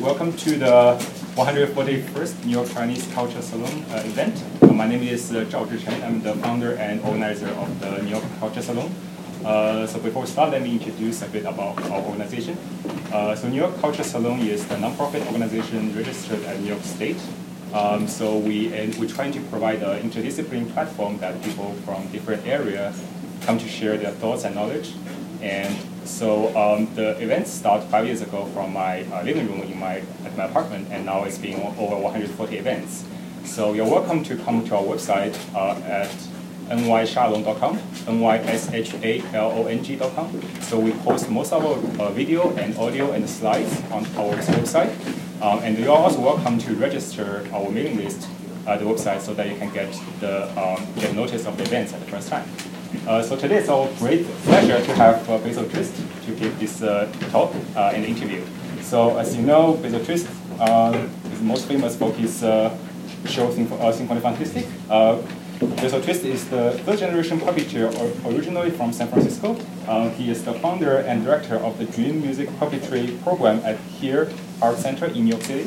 [0.00, 0.96] welcome to the
[1.36, 4.42] 141st New York Chinese Culture Salon uh, event.
[4.62, 6.02] Uh, my name is uh, Zhao Zhichen.
[6.02, 8.90] I'm the founder and organizer of the New York Culture Salon.
[9.44, 12.56] Uh, so before we start, let me introduce a bit about our organization.
[13.12, 17.18] Uh, so New York Culture Salon is the nonprofit organization registered at New York State.
[17.74, 22.46] Um, so we and we're trying to provide an interdisciplinary platform that people from different
[22.46, 23.02] areas
[23.42, 24.94] come to share their thoughts and knowledge.
[25.42, 29.78] And so um, the event started five years ago from my uh, living room in
[29.78, 33.04] my at my apartment, and now it's been over 140 events.
[33.44, 36.10] So you're welcome to come to our website uh, at
[36.68, 40.62] nyshalong.com, nyshalong.com.
[40.62, 44.94] So we post most of our uh, video and audio and slides on our website.
[45.42, 48.28] Um, and you're also welcome to register our mailing list
[48.66, 51.92] at the website so that you can get the um, get notice of the events
[51.92, 52.48] at the first time.
[53.06, 56.82] Uh, so today it's our great pleasure to have uh, Basil Twist to give this
[56.82, 58.44] uh, talk uh, and interview.
[58.80, 60.28] So as you know, Basil Twist
[60.60, 62.76] uh, is most famous for his uh,
[63.26, 64.66] show uh, Symphony.
[64.88, 65.20] Uh,
[65.80, 69.54] Basil Twist is the third generation puppeteer or- originally from San Francisco.
[70.16, 74.78] He is the founder and director of the Dream Music Puppetry program at Here Art
[74.78, 75.64] Center in New York City,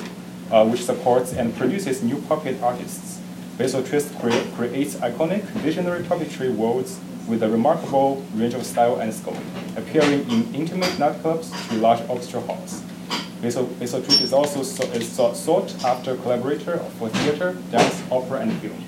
[0.70, 3.20] which supports and produces new puppet artists.
[3.58, 9.14] Basil Twist cre- creates iconic, visionary puppetry worlds with a remarkable range of style and
[9.14, 9.38] scope,
[9.76, 12.82] appearing in intimate nightclubs to large orchestra halls.
[13.42, 18.84] Basil, Twist is also so, is sought, after collaborator for theater, dance, opera, and film.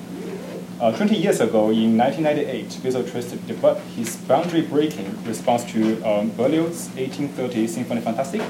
[0.79, 6.89] Uh, 20 years ago, in 1998, Basil Twist developed his boundary-breaking response to um, Berlioz's
[6.95, 8.43] 1830 Symphony Fantastique.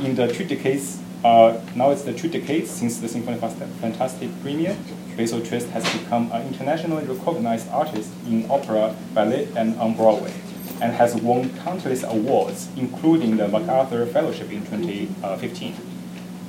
[0.00, 4.76] In the two decades, uh, now it's the two decades since the Symphony Fantastic premiere,
[5.16, 10.32] Basil Twist has become an internationally recognized artist in opera, ballet, and on Broadway,
[10.80, 15.74] and has won countless awards, including the MacArthur Fellowship in 2015.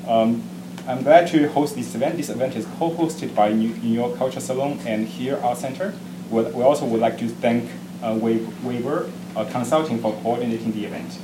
[0.07, 0.44] Um,
[0.88, 2.18] I'm glad to host this event.
[2.18, 5.94] This event is co-hosted by New York Culture Salon and Here Art Center.
[6.30, 7.69] We also would like to thank
[8.01, 11.18] uh, Wa- Weber uh, Consulting for coordinating the event.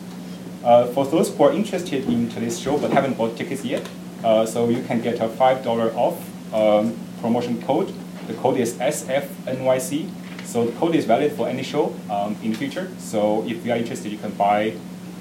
[0.64, 3.88] Uh, for those who are interested in today's show but haven't bought tickets yet,
[4.24, 7.94] uh, so you can get a $5 off um, promotion code.
[8.28, 10.10] The code is SFNYC.
[10.46, 12.92] So the code is valid for any show um, in the future.
[12.98, 14.76] So if you are interested, you can buy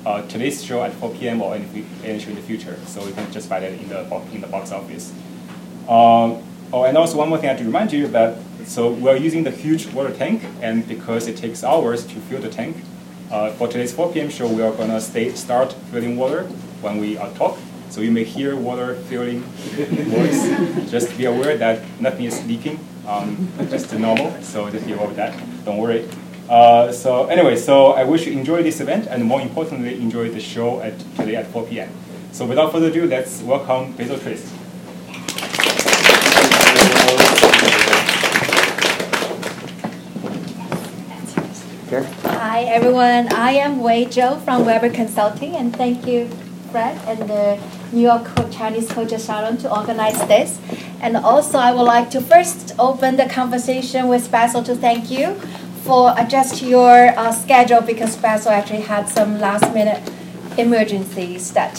[0.07, 1.43] uh, today's show at 4 p.m.
[1.43, 2.79] or any, any show in the future.
[2.87, 4.01] So you can just buy that in the,
[4.33, 5.13] in the box office.
[5.89, 6.43] Um,
[6.73, 8.39] oh, and also one more thing I have to remind you that
[8.69, 12.51] so we're using the huge water tank, and because it takes hours to fill the
[12.51, 12.77] tank,
[13.31, 14.29] uh, for today's 4 p.m.
[14.29, 16.45] show, we are gonna start filling water
[16.83, 17.57] when we uh, talk.
[17.91, 20.91] So you may hear water filling voice.
[20.91, 24.31] just be aware that nothing is leaking, um, just normal.
[24.43, 25.35] So just be aware of that.
[25.65, 26.09] Don't worry.
[26.49, 30.41] Uh, so anyway, so I wish you enjoy this event, and more importantly, enjoy the
[30.41, 31.91] show at today at 4 p.m.
[32.33, 34.47] So without further ado, let's welcome Basil Twist.
[41.89, 42.05] Here.
[42.25, 46.29] Hi everyone, I am Wei Zhou from Weber Consulting and thank you
[46.71, 47.59] Fred and the
[47.93, 50.59] New York Chinese Culture Salon to organize this.
[51.01, 55.35] And also I would like to first open the conversation with Basil to thank you
[55.85, 60.03] for adjust your uh, schedule because Basil actually had some last minute
[60.59, 61.79] emergencies that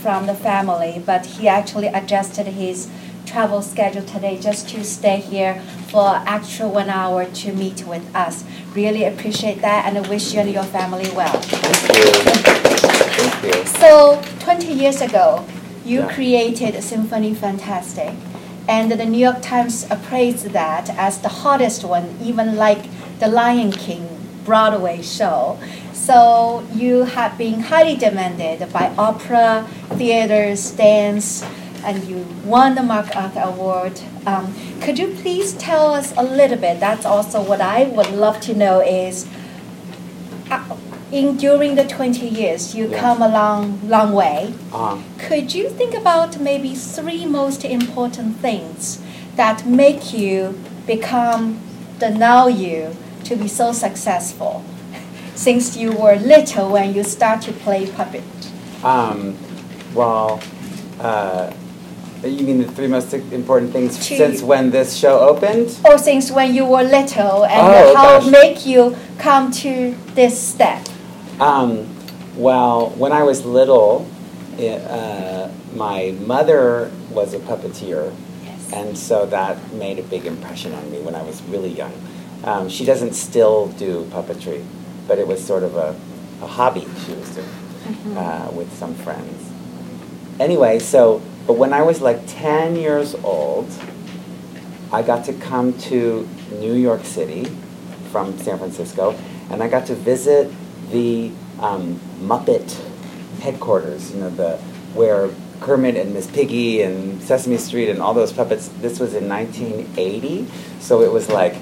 [0.00, 2.88] from the family, but he actually adjusted his
[3.26, 8.44] travel schedule today just to stay here for actual one hour to meet with us.
[8.74, 12.65] Really appreciate that and I wish you and your family well.
[13.16, 13.64] Thank you.
[13.66, 15.44] So 20 years ago,
[15.84, 16.12] you Yeah.
[16.12, 18.12] created Symphony Fantastic,
[18.68, 22.88] and the New York Times appraised that as the hottest one, even like
[23.20, 24.08] the Lion King
[24.44, 25.58] Broadway show.
[25.92, 31.44] So you have been highly demanded by opera, theaters, dance,
[31.84, 34.00] and you won the Mark MacArthur Award.
[34.26, 36.80] Um, could you please tell us a little bit?
[36.80, 39.26] That's also what I would love to know is
[40.50, 40.62] uh,
[41.16, 43.00] in during the 20 years you Yeah.
[43.00, 44.96] come a long long way Uh,
[45.26, 48.98] could you think about maybe three most important things
[49.36, 50.36] that make you
[50.86, 51.42] become
[52.00, 52.78] the now you
[53.24, 54.62] to be so successful
[55.34, 58.22] since you were little when you start to play puppet
[58.84, 59.34] um,
[59.94, 60.38] well,
[61.00, 61.50] uh,
[62.22, 65.68] you mean the three most important things To- since when this show opened?
[65.88, 68.30] or since when you were little and Oh, how gosh.
[68.30, 70.82] make you come to this step
[71.40, 71.86] Um,
[72.36, 74.08] well, when I was little,
[74.58, 78.12] it, uh, my mother was a puppeteer,
[78.44, 81.92] yes and so that made a big impression on me when I was really young.
[82.44, 84.64] Um, she doesn't still do puppetry,
[85.06, 85.94] but it was sort of a,
[86.42, 87.46] a hobby she was doing.
[87.86, 88.16] Mhm.
[88.16, 89.48] uh, with some friends.
[90.40, 93.70] Anyway, so, but when I was like 10 years old,
[94.92, 96.28] I got to come to
[96.58, 97.44] New York City
[98.10, 99.14] from San Francisco,
[99.50, 100.50] and I got to visit
[100.90, 101.30] the
[101.60, 102.80] um, Muppet
[103.40, 104.56] headquarters, you know, the
[104.94, 105.30] where
[105.60, 108.68] Kermit and Miss Piggy and Sesame Street and all those puppets.
[108.80, 110.46] This was in 1980,
[110.80, 111.54] so it was like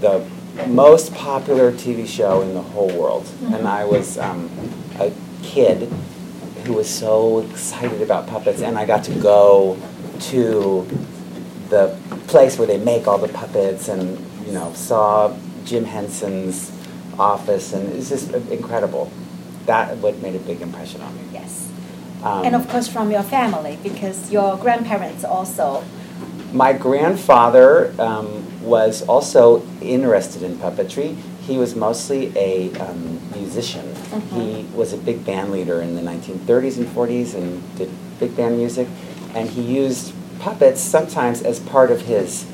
[0.00, 0.26] the
[0.66, 4.50] most popular TV show in the whole world, and I was um,
[4.98, 5.12] a
[5.42, 5.90] kid
[6.64, 9.76] who was so excited about puppets, and I got to go
[10.20, 10.86] to
[11.68, 11.96] the
[12.26, 16.70] place where they make all the puppets, and you know saw Jim Henson's
[17.18, 19.10] office, and it's just incredible.
[19.66, 21.22] That what made a big impression on me.
[21.32, 21.68] Yes.
[22.22, 25.84] Um, and of course from your family because your grandparents also.
[26.52, 31.16] My grandfather um, was also interested in puppetry.
[31.46, 33.86] He was mostly a um, musician.
[34.10, 34.30] Mhm.
[34.30, 38.58] He was a big band leader in the 1930s and 40s and did big band
[38.58, 38.86] music.
[39.34, 42.44] And he used puppets sometimes as part of his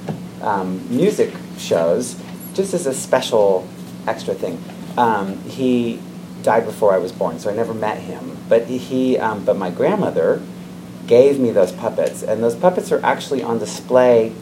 [0.43, 2.17] um, music shows,
[2.55, 3.67] just as a special
[4.09, 4.63] extra thing.
[4.97, 6.01] Um, he
[6.43, 8.37] died before I was born, so I never met him.
[8.49, 10.41] But he, um, but my grandmother
[11.07, 14.33] gave me those puppets, and those puppets are actually on display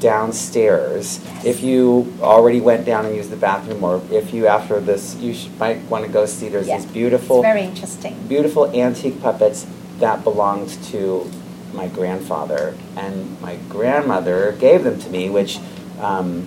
[0.00, 1.20] downstairs.
[1.44, 5.34] If you already went down and used the bathroom, or if you after this, you
[5.34, 6.48] should, might want to go see.
[6.48, 8.16] There's Yeah, these beautiful, It's very interesting.
[8.28, 9.66] beautiful antique puppets
[9.98, 11.30] that belonged to
[11.72, 15.58] my grandfather, and my grandmother gave them to me, which
[16.00, 16.46] um,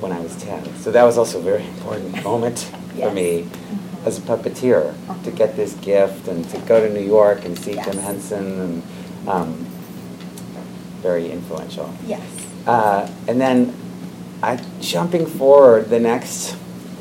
[0.00, 0.64] when I was ten.
[0.76, 2.58] So that was also a very important moment
[2.92, 3.14] for Yes.
[3.14, 4.06] me Mhm.
[4.06, 4.94] as a puppeteer
[5.24, 8.82] to get this gift and to go to New York and see Jim Henson and
[9.28, 9.66] um,
[11.02, 11.90] very influential.
[12.06, 12.20] Yes.
[12.66, 13.72] Uh, and then
[14.42, 16.54] I, jumping forward, the next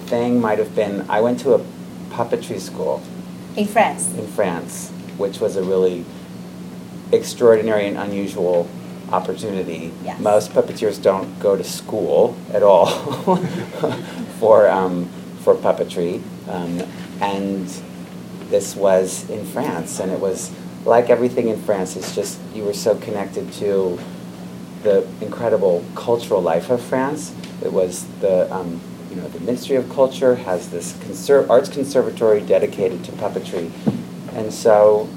[0.07, 1.61] thing might have been I went to a
[2.11, 3.01] puppetry school
[3.55, 4.07] In France.
[4.17, 6.03] in France, which was a really
[7.11, 8.67] extraordinary and unusual
[9.11, 9.91] opportunity.
[10.03, 10.19] Yes.
[10.19, 12.87] Most puppeteers don't go to school at all
[14.39, 15.09] for um,
[15.43, 16.81] for puppetry, um,
[17.21, 17.67] and
[18.49, 20.51] this was in France, and it was
[20.85, 21.95] like everything in France.
[21.95, 23.99] It's just you were so connected to
[24.83, 27.33] the incredible cultural life of France.
[27.63, 32.41] It was the um, you know the Ministry of Culture has this conser- arts conservatory
[32.41, 33.71] dedicated to puppetry,
[34.33, 35.09] and so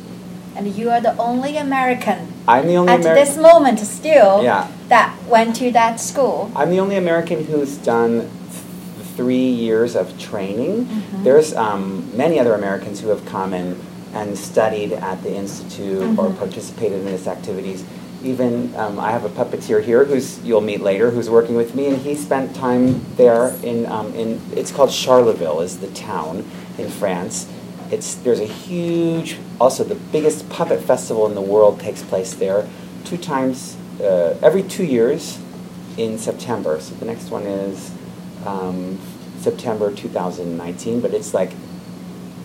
[0.57, 3.25] And you are the only American I'm the only at American.
[3.25, 4.67] this moment still Yeah.
[4.89, 6.51] that went to that school.
[6.55, 10.87] I'm the only American who's done th- three years of training.
[10.87, 11.25] Mhm.
[11.25, 13.77] There's um, many other Americans who have come and,
[14.15, 16.39] and studied at the institute or Mhm.
[16.39, 17.85] participated in its activities.
[18.25, 21.87] Even um, I have a puppeteer here who's you'll meet later who's working with me,
[21.89, 26.45] and he spent time there in um, in it's called Charleville is the town
[26.79, 27.47] in France.
[27.93, 32.67] It's there's a huge also the biggest puppet festival in the world takes place there
[33.05, 35.39] two times uh, every two years
[35.99, 36.81] in September.
[36.81, 37.93] So the next one is
[38.47, 38.99] um,
[39.41, 41.53] September 2019, but it's like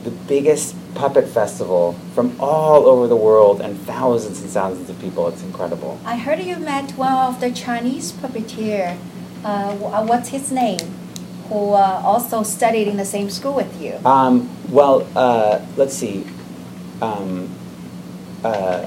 [0.04, 5.27] the biggest puppet festival from all over the world and thousands and thousands of people.
[5.30, 6.00] It's incredible.
[6.06, 8.98] I heard you met one of the Chinese puppeteer.
[9.46, 9.74] Uh,
[10.06, 10.97] what's his name?
[11.50, 13.94] Who uh, also studied in the same school with you.
[14.06, 16.25] Um, well, uh, let's see.
[17.01, 17.50] Um,
[18.44, 18.86] uh,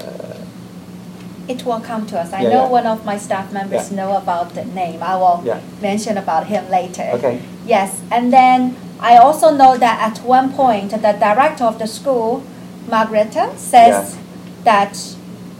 [1.47, 2.31] It will come to us.
[2.31, 2.77] I Yeah, know yeah.
[2.79, 3.97] one of my staff members Yeah.
[3.97, 4.99] know about the name.
[5.01, 5.43] I will
[5.81, 7.09] mention about him later.
[7.15, 7.41] okay.
[7.65, 12.43] Yes, and then I also know that at one point the director of the school,
[12.89, 14.15] Margareta, says
[14.63, 14.93] that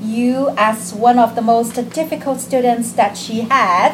[0.01, 3.93] you, as one of the most difficult students that she had,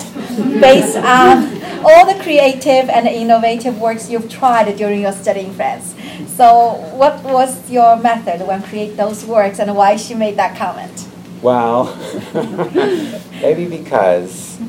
[0.60, 5.96] based on all the creative and innovative works you've tried during your study in France.
[6.28, 11.08] So, what was your method when create those works, and why she made that comment?
[11.42, 11.96] Well,
[13.42, 14.60] maybe because,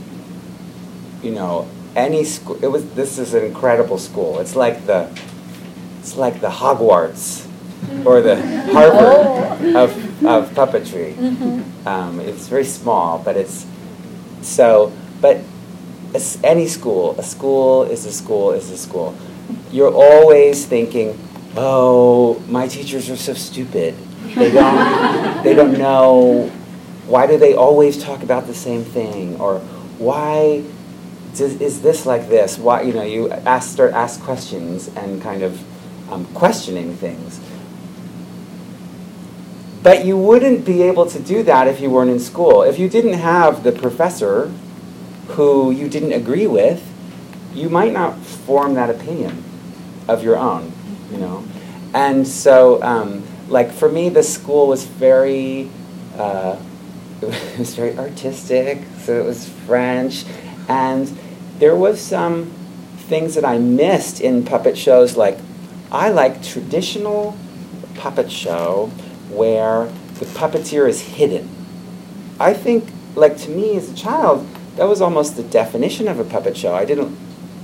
[1.22, 2.62] you know, any school.
[2.62, 2.88] It was.
[2.92, 4.38] This is an incredible school.
[4.38, 5.10] It's like the,
[6.00, 7.47] it's like the Hogwarts,
[8.04, 8.36] or the
[8.72, 9.26] Harvard
[9.74, 9.84] Oh.
[9.84, 11.14] of of puppetry.
[11.14, 11.62] Mhm.
[11.86, 13.64] Um, it's very small, but it's
[14.42, 14.92] so.
[15.20, 15.38] But
[16.42, 19.14] any school, a school is a school is a school.
[19.72, 21.18] You're always thinking,
[21.56, 23.94] "Oh, my teachers are so stupid.
[24.34, 25.42] They don't.
[25.44, 26.50] they don't know.
[27.06, 29.36] Why do they always talk about the same thing?
[29.40, 29.60] Or
[29.98, 30.62] why
[31.36, 32.58] does, is this like this?
[32.58, 35.60] Why you know you ask start ask questions and kind of
[36.10, 37.40] um, questioning things."
[39.82, 42.62] But you wouldn't be able to do that if you weren't in school.
[42.62, 44.52] If you didn't have the professor
[45.28, 46.84] who you didn't agree with,
[47.54, 49.44] you might not form that opinion
[50.08, 50.72] of your own,
[51.10, 51.44] you know.
[51.94, 55.70] and so, um, like for me, the school was very,
[56.16, 56.58] uh,
[57.22, 58.82] it was very artistic.
[58.98, 60.24] So it was French,
[60.68, 61.06] and
[61.58, 62.52] there was some
[63.08, 65.16] things that I missed in puppet shows.
[65.16, 65.38] Like,
[65.90, 67.36] I like traditional
[67.94, 68.92] puppet show
[69.30, 69.86] where
[70.18, 71.48] the puppeteer is hidden.
[72.40, 76.24] I think, like to me as a child, that was almost the definition of a
[76.24, 76.74] puppet show.
[76.74, 77.16] I didn't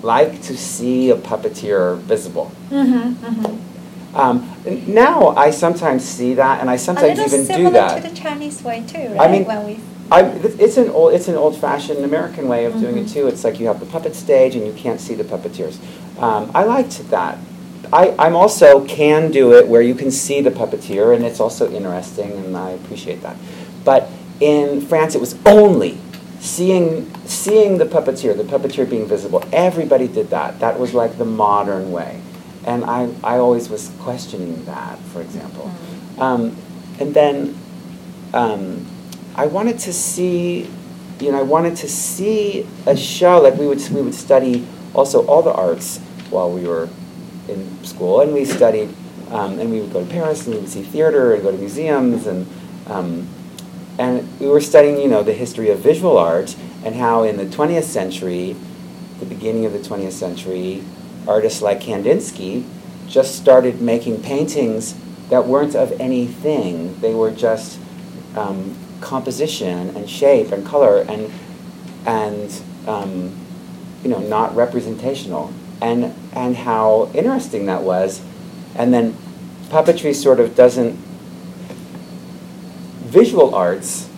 [0.03, 2.51] like to see a puppeteer visible.
[2.71, 4.17] Mm-hmm, mm-hmm.
[4.17, 4.49] Um,
[4.87, 8.03] now I sometimes see that, and I sometimes even do that.
[8.03, 9.21] to the Chinese way too, right?
[9.21, 9.81] I mean, when we
[10.13, 13.13] I, it's an old, it's an old-fashioned American way of doing it Mhm.
[13.13, 13.27] too.
[13.27, 15.79] It's like you have the puppet stage and you can't see the puppeteers.
[16.21, 17.39] Um, I liked that.
[17.93, 21.71] I, I'm also can do it where you can see the puppeteer, and it's also
[21.73, 23.37] interesting, and I appreciate that.
[23.85, 24.09] But
[24.41, 25.99] in France, it was only
[26.41, 29.43] seeing seeing the puppeteer, the puppeteer being visible.
[29.53, 30.61] Everybody did that.
[30.61, 32.21] That was like the modern way,
[32.65, 35.73] and I I always was questioning that, for example.
[36.17, 36.21] Mm.
[36.21, 36.57] Um,
[37.01, 37.59] and then
[38.33, 38.87] um,
[39.35, 40.71] I wanted to see,
[41.21, 43.41] you know, I wanted to see a show.
[43.41, 45.99] Like we would we would study also all the arts
[46.31, 46.89] while we were
[47.49, 48.89] in school, and we studied,
[49.31, 51.59] um, and we would go to Paris and we would see theater and go to
[51.59, 52.47] museums and.
[52.87, 53.29] Um,
[53.97, 57.47] and we were studying, you know, the history of visual art and how in the
[57.47, 58.57] 20th century,
[59.21, 60.83] the beginning of the 20th century,
[61.27, 62.65] artists like Kandinsky
[63.07, 64.95] just started making paintings
[65.29, 66.99] that weren't of anything.
[67.01, 67.79] They were just
[68.37, 71.31] um, composition and shape and color and
[72.07, 73.35] and um,
[74.03, 75.53] you know not representational.
[75.81, 78.23] And and how interesting that was.
[78.75, 79.17] And then
[79.69, 80.95] puppetry sort of doesn't
[83.05, 84.09] visual arts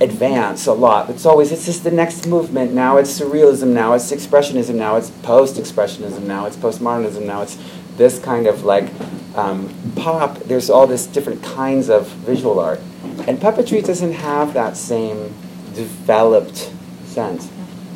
[0.00, 1.08] advance a lot.
[1.10, 2.72] It's always it's just the next movement.
[2.72, 3.68] Now it's surrealism.
[3.68, 4.74] Now it's expressionism.
[4.74, 6.22] Now it's post-expressionism.
[6.22, 7.26] Now it's postmodernism.
[7.26, 7.56] Now it's
[7.96, 8.88] this kind of like
[9.36, 10.38] um, pop.
[10.40, 12.80] There's all this different kinds of visual art,
[13.26, 15.34] and puppetry doesn't have that same
[15.74, 16.72] developed
[17.04, 17.50] sense.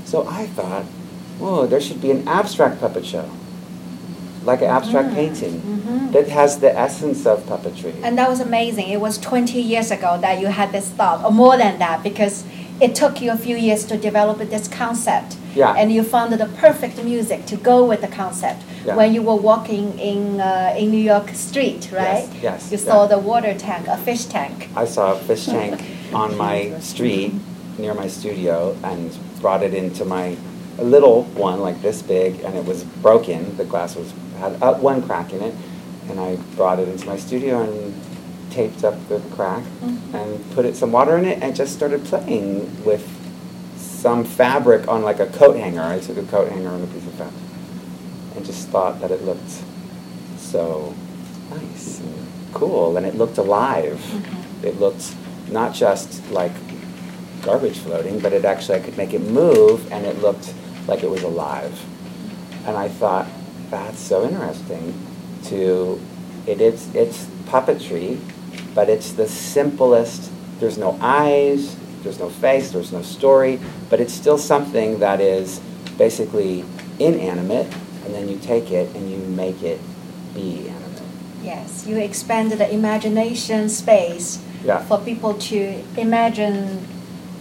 [0.04, 0.84] So I thought,
[1.38, 3.25] whoa, there should be an abstract puppet show,
[4.45, 5.14] like an abstract Mm.
[5.14, 6.12] painting Mhm.
[6.12, 7.93] that has the essence of puppetry.
[8.02, 8.88] And that was amazing.
[8.88, 12.45] It was 20 years ago that you had this thought, or more than that, because
[12.81, 15.37] it took you a few years to develop this concept.
[15.55, 15.73] Yeah.
[15.78, 18.62] And you found the perfect music to go with the concept.
[18.85, 18.95] Yeah.
[18.97, 22.28] When you were walking in, uh, in New York street, right?
[22.35, 22.93] yes, yes You yeah.
[22.93, 24.69] saw the water tank, a fish tank.
[24.76, 25.81] I saw a fish tank
[26.12, 27.33] on my street
[27.78, 30.37] near my studio and brought it into my
[30.78, 33.56] a little one like this big and it was broken.
[33.56, 35.54] The glass was had uh, one crack in it,
[36.09, 37.95] and I brought it into my studio and
[38.50, 40.14] taped up the crack Mhm.
[40.14, 43.06] and put it some water in it and just started playing with
[43.78, 45.83] some fabric on like a coat hanger.
[45.83, 47.35] I took a coat hanger and a piece of fabric
[48.37, 49.50] and just thought that it looked
[50.38, 50.95] so
[51.50, 52.14] nice and
[52.52, 53.99] cool and it looked alive.
[54.12, 54.64] Mhm.
[54.64, 55.14] It looked
[55.50, 56.52] not just like
[57.42, 60.52] garbage floating, but it actually I could make it move and it looked
[60.87, 61.78] like it was alive.
[62.66, 63.26] And I thought
[63.71, 64.95] that's so interesting
[65.45, 66.00] to
[66.47, 68.19] it is it's puppetry,
[68.75, 74.12] but it's the simplest there's no eyes, there's no face, there's no story, but it's
[74.14, 75.61] still something that is
[75.99, 76.64] basically
[76.99, 77.66] inanimate
[78.05, 79.81] and then you take it and you make it
[80.35, 81.02] be animate.
[81.43, 84.78] Yes, you expand the imagination space Yeah.
[84.85, 86.87] for people to imagine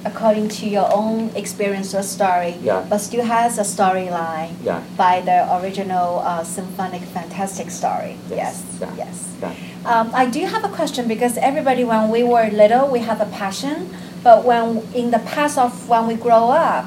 [0.06, 2.84] according to your own experience or story, Yeah.
[2.90, 4.80] but still has a storyline Yeah.
[4.96, 8.18] by the original uh, symphonic fantastic story.
[8.30, 8.82] Yes, Yes.
[8.82, 8.88] Yeah.
[8.98, 9.16] yes.
[9.86, 13.26] Um, I do have a question because everybody, when we were little, we have a
[13.26, 13.90] passion,
[14.24, 16.86] but when in the past of when we grow up,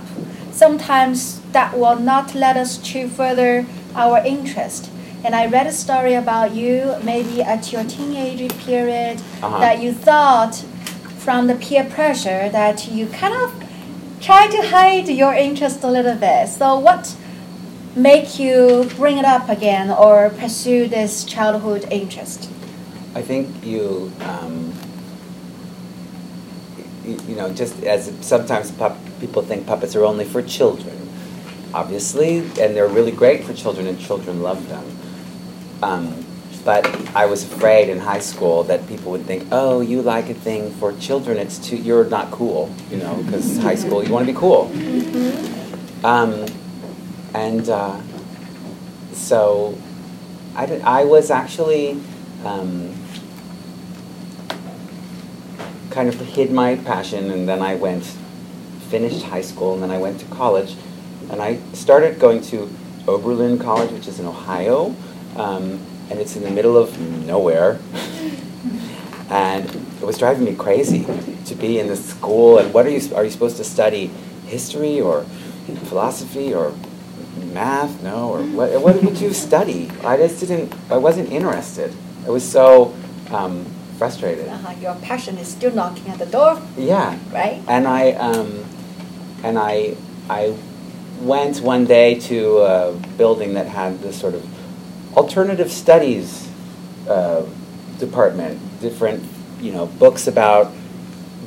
[0.53, 4.91] sometimes that will not let us to further our interest.
[5.25, 9.59] And I read a story about you, maybe at your teenage period, Uh-huh.
[9.61, 10.63] that you thought
[11.29, 13.53] from the peer pressure that you kind of
[14.19, 16.49] try to hide your interest a little bit.
[16.49, 17.15] So what
[17.95, 22.51] make you bring it up again or pursue this childhood interest?
[23.15, 24.73] I think you, um,
[27.05, 31.11] you, know, just as sometimes pup, people think puppets are only for children,
[31.75, 34.87] obviously, and they're really great for children, and children love them.
[35.83, 36.25] Um,
[36.59, 36.87] but
[37.17, 40.71] I was afraid in high school that people would think, "Oh, you like a thing
[40.73, 41.39] for children?
[41.39, 44.71] It's too, you're not cool, you know, because high school you want to be cool."
[46.05, 46.47] Um,
[47.35, 48.01] and uh,
[49.13, 49.77] so
[50.55, 52.01] I, did, I was actually
[52.45, 52.95] um,
[55.91, 58.05] kind of hid my passion, and then I went,
[58.89, 60.77] finished high school, and then I went to college,
[61.31, 62.71] and I started going to
[63.07, 64.95] Oberlin College, which is in Ohio,
[65.37, 67.79] um, and it's in the middle of nowhere.
[69.31, 69.65] and
[70.01, 71.05] it was driving me crazy
[71.45, 72.59] to be in this school.
[72.59, 73.15] And what are you?
[73.15, 74.07] Are you supposed to study
[74.47, 75.25] history or
[75.85, 76.73] philosophy or
[77.53, 78.03] math?
[78.03, 78.81] No, or what?
[78.81, 79.91] What would you study?
[80.05, 80.73] I just didn't.
[80.91, 81.93] I wasn't interested.
[82.27, 82.95] I was so
[83.31, 83.65] um,
[83.99, 84.49] frustrated.
[84.49, 84.75] Uh-huh.
[84.81, 87.19] Your passion is still knocking at the door, Yeah.
[87.33, 87.63] right?
[87.69, 88.65] And I um,
[89.43, 89.97] and I
[90.31, 90.55] I
[91.21, 94.43] went one day to a building that had this sort of
[95.17, 96.49] alternative studies
[97.09, 97.47] uh,
[97.99, 99.25] department, different
[99.61, 100.73] you know books about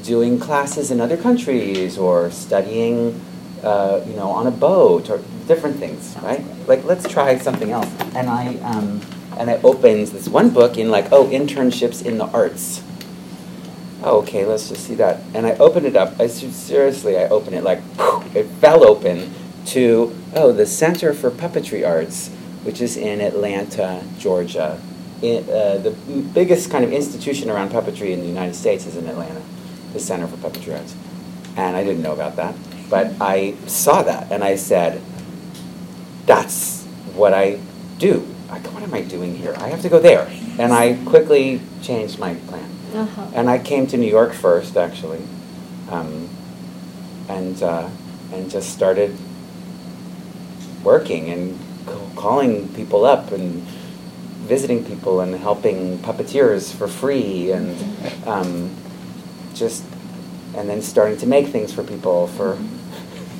[0.04, 3.20] doing classes in other countries or studying
[3.64, 6.44] uh, you know on a boat or different things, right?
[6.68, 7.90] Like let's try something else.
[8.16, 9.02] And I um,
[9.38, 12.84] and I opened this one book in like oh internships in the arts.
[14.04, 15.22] Oh, okay, let's just see that.
[15.36, 16.20] And I opened it up.
[16.20, 17.82] I seriously, I opened it like
[18.34, 19.34] it fell open
[19.68, 22.32] to oh the Center for Puppetry Arts,
[22.64, 24.80] which is in Atlanta, Georgia.
[25.22, 25.92] It, uh, the
[26.34, 29.42] biggest kind of institution around puppetry in the United States is in Atlanta,
[29.94, 30.96] the Center for Puppetry Arts.
[31.58, 32.56] And I didn't know about that,
[32.90, 35.02] but I saw that and I said,
[36.26, 37.60] that's what I
[37.98, 38.26] do.
[38.50, 39.54] I go, what am I doing here?
[39.58, 40.28] I have to go there.
[40.58, 42.70] And I quickly changed my plan.
[42.94, 43.28] Uh-huh.
[43.34, 45.22] And I came to New York first, actually,
[45.90, 46.30] um,
[47.30, 47.90] and uh,
[48.34, 49.16] and just started
[50.84, 51.58] working and
[52.16, 53.62] calling people up and
[54.48, 57.76] visiting people and helping puppeteers for free and
[58.28, 58.70] um,
[59.54, 59.84] just
[60.56, 62.58] and then starting to make things for people for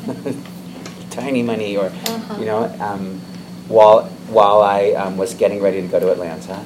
[1.10, 2.40] tiny money or Uh-huh.
[2.40, 3.20] you know um,
[3.68, 6.64] while while I um, was getting ready to go to Atlanta.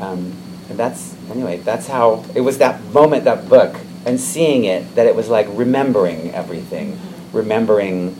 [0.00, 0.32] Um,
[0.68, 1.58] and that's anyway.
[1.58, 2.58] That's how it was.
[2.58, 6.98] That moment, that book, and seeing it, that it was like remembering everything,
[7.32, 8.16] remembering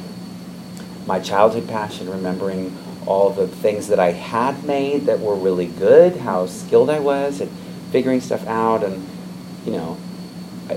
[1.07, 6.17] my childhood passion, remembering all the things that I had made that were really good,
[6.17, 7.49] how skilled I was at
[7.91, 9.07] figuring stuff out, and
[9.67, 9.97] you know,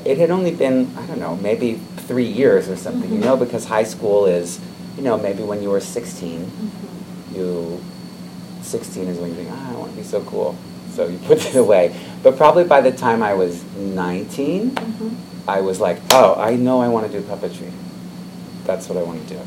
[0.06, 1.76] it had only been I don't know maybe
[2.08, 3.24] three years or something, you Mhm.
[3.26, 4.60] know, because high school is
[4.98, 7.36] you know maybe when you were 16 Mhm.
[7.38, 7.82] you
[8.62, 10.56] 16 is when you think, ah, I want to be so cool.
[10.94, 11.96] So you put it away.
[12.24, 15.12] But probably by the time I was 19, Mhm.
[15.48, 17.72] I was like, oh, I know I want to do puppetry.
[18.66, 19.40] That's what I want to do.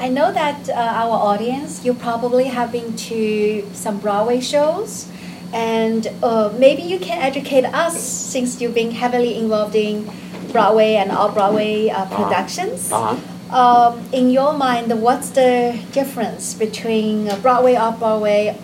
[0.00, 5.06] I know that uh, our audience, you probably have been to some Broadway shows,
[5.52, 10.10] and uh, maybe you can educate us since you've been heavily involved in
[10.52, 12.90] Broadway and off Broadway uh, productions.
[12.90, 13.18] Uh-huh.
[13.54, 18.58] Um, in your mind, what's the difference between a Broadway off Broadway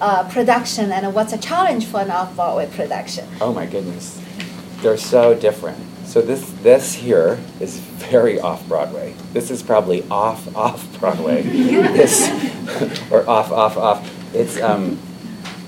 [0.00, 3.28] uh, production and what's a challenge for an off Broadway production?
[3.40, 4.20] Oh my goodness.
[4.82, 5.89] They're so different.
[6.10, 9.14] So this this here is very off Broadway.
[9.32, 11.42] This is probably off off Broadway.
[11.42, 12.28] this
[13.12, 14.34] or off off off.
[14.34, 14.98] It's um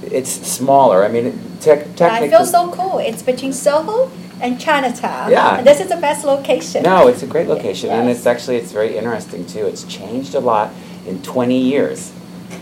[0.03, 1.05] it's smaller.
[1.05, 2.99] I mean, tech But technically I feel so cool.
[2.99, 5.31] It's between Soho and Chinatown.
[5.31, 5.59] Yeah.
[5.59, 6.83] And this is the best location.
[6.83, 9.65] No, it's a great location, and it's actually it's very interesting too.
[9.67, 10.73] It's changed a lot
[11.07, 12.13] in 20 years,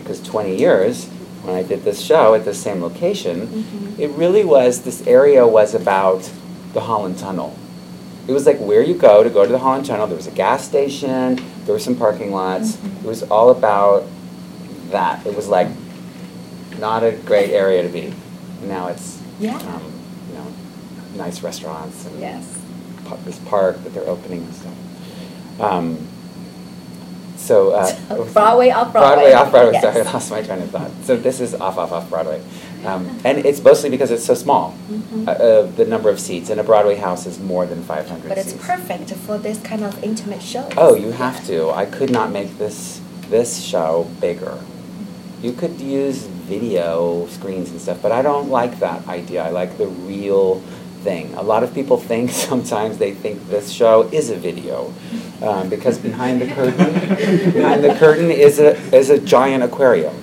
[0.00, 1.06] because 20 years
[1.44, 3.98] when I did this show at the same location, Mhm.
[3.98, 6.28] it really was this area was about
[6.74, 7.54] the Holland Tunnel.
[8.28, 10.06] It was like where you go to go to the Holland Tunnel.
[10.06, 11.36] There was a gas station.
[11.64, 12.72] There were some parking lots.
[12.76, 13.04] Mhm.
[13.04, 14.04] It was all about
[14.90, 15.26] that.
[15.26, 15.68] It was like
[16.78, 18.12] not a great area to be.
[18.62, 19.56] Now it's Yeah.
[19.56, 19.82] um,
[20.30, 22.44] you know nice restaurants and Yes.
[23.24, 24.72] this park that they're opening and stuff.
[25.60, 25.98] Um,
[27.36, 29.30] so, uh, So, Broadway, off Broadway.
[29.30, 29.72] Broadway, off Broadway.
[29.72, 29.82] Yes.
[29.82, 30.90] Sorry, I lost my train of thought.
[31.04, 32.40] So this is off, off, off Broadway,
[32.84, 34.74] um, and it's mostly because it's so small.
[34.90, 35.26] Mhm.
[35.28, 38.38] Uh, uh, the number of seats in a Broadway house is more than 500 But
[38.38, 38.66] it's seats.
[38.66, 40.68] perfect for this kind of intimate show.
[40.76, 41.70] Oh, you have to.
[41.70, 44.58] I could not make this this show bigger.
[45.42, 49.42] You could use video screens and stuff, but I don't like that idea.
[49.44, 50.60] I like the real
[51.04, 51.32] thing.
[51.36, 54.92] A lot of people think sometimes they think this show is a video
[55.42, 56.92] um, because behind the curtain,
[57.52, 60.14] behind the curtain is a is a giant aquarium,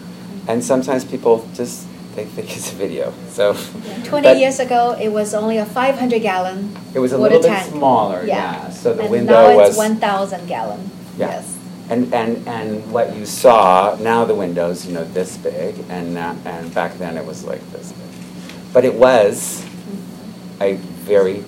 [0.47, 3.13] and sometimes people just they think it's a video.
[3.29, 7.35] So, 20 but years ago, it was only a 500 gallon it was a water
[7.35, 7.71] little bit tank.
[7.71, 8.25] smaller.
[8.25, 8.69] Yeah.
[8.71, 10.89] So the and window now was it's 1,000 gallon.
[11.15, 11.27] Yeah.
[11.29, 11.57] Yes.
[11.91, 16.35] And, and, and what you saw, now the window's, you know, this big, and, now-
[16.43, 18.73] and back then it was like this big.
[18.73, 19.63] But it was
[20.59, 20.73] a
[21.05, 21.45] very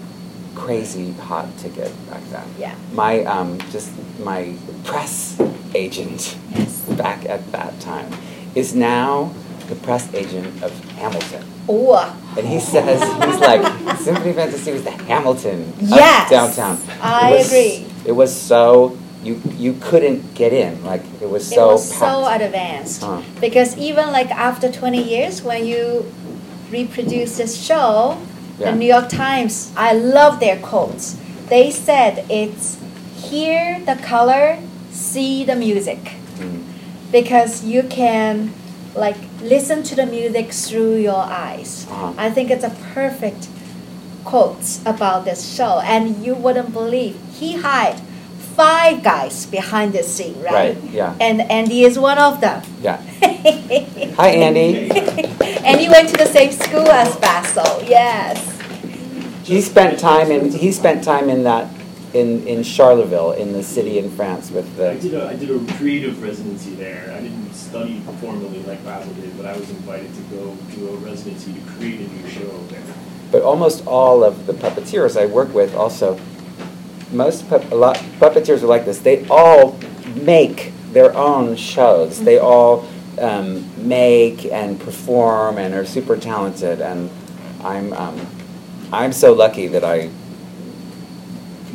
[0.53, 2.47] crazy hot ticket back then.
[2.60, 2.75] Yeah.
[2.93, 4.53] My, um, just my
[4.84, 5.41] press
[5.73, 6.82] agent Yes.
[6.89, 8.12] back at that time
[8.53, 9.34] is now
[9.69, 11.43] the press agent of Hamilton.
[11.69, 11.95] Ooh.
[12.38, 13.63] And he says, he's like,
[13.99, 16.29] Symphony Fantasy was the Hamilton Yes.
[16.29, 16.77] downtown.
[17.01, 17.86] I It was- agree.
[18.05, 20.84] It was so you you couldn't get in.
[20.86, 21.53] Like it was so.
[21.53, 23.21] it so was so advanced Uh.
[23.41, 26.05] because even like after 20 years when you
[26.71, 28.17] reproduce this show
[28.60, 28.71] Yeah.
[28.71, 31.15] the new york times i love their quotes
[31.49, 32.77] they said it's
[33.15, 34.58] hear the color
[34.91, 35.99] see the music
[36.39, 36.63] Mm.
[37.12, 38.53] because you can
[38.99, 42.13] like listen to the music through your eyes Uh-huh.
[42.17, 43.47] i think it's a perfect
[44.25, 47.97] quote about this show and you wouldn't believe he hired
[48.59, 51.15] five guys behind the scene right, Right, yeah.
[51.21, 52.97] and andy is one of them Yeah.
[54.19, 54.91] Hi, Andy.
[55.63, 58.35] and he went to the same school as basil yes
[59.49, 61.65] He spent time in he spent time in that
[62.13, 64.91] in in Charleville in the city in France with the.
[64.91, 67.03] I the did a I did a creative residency there.
[67.17, 70.95] I didn't study formally like Basil did, but I was invited to go do a
[70.97, 72.82] residency to create a new show there.
[73.32, 76.19] but almost all of the puppeteers I work with also
[77.12, 78.99] most pup, a lot puppeteers are like this.
[78.99, 79.77] They all
[80.15, 82.23] make their own shows.
[82.23, 82.88] They all
[83.19, 86.82] um, make and perform and are super talented.
[86.82, 87.10] And
[87.63, 88.27] I'm um,
[88.91, 90.10] I'm so lucky that I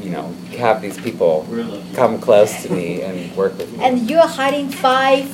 [0.01, 1.47] you know have these people
[1.95, 3.85] come close to me and work with me.
[3.85, 5.29] and you're hiding five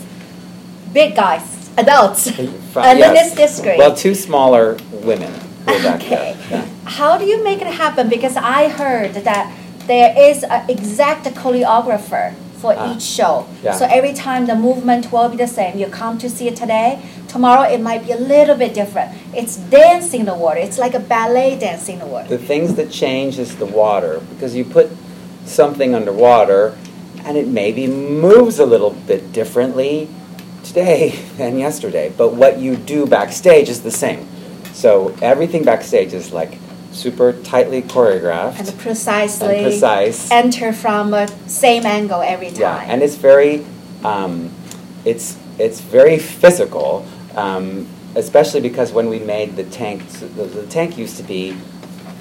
[0.93, 3.35] big guys adults and then yes.
[3.35, 5.33] this this grade Well, two smaller women
[5.65, 6.37] who are back Okay.
[6.49, 6.51] there.
[6.51, 6.69] Yeah.
[6.85, 8.09] How do you make it happen?
[8.09, 9.53] Because I heard that
[9.87, 12.93] there is an exact choreographer for Ah.
[12.95, 13.47] each show.
[13.63, 13.73] Yeah.
[13.81, 15.79] So every time the movement will be the same.
[15.79, 16.99] You come to see it today,
[17.29, 19.11] tomorrow it might be a little bit different.
[19.35, 20.61] It's dancing the water.
[20.61, 22.29] It's like a ballet dancing the water.
[22.29, 24.89] The things that change is the water because you put
[25.47, 26.77] something underwater
[27.25, 30.09] and it maybe moves a little bit differently
[30.65, 32.13] today than yesterday.
[32.17, 34.27] But what you do backstage is the same.
[34.73, 36.59] So everything backstage is like
[36.93, 40.31] super tightly choreographed And precisely and precise.
[40.31, 42.61] enter from a same angle every time.
[42.61, 43.65] Yeah, and it's very,
[44.05, 44.51] um,
[45.05, 47.05] it's it's very physical,
[47.37, 51.55] um, especially because when we made the tank, the, the tank used to be,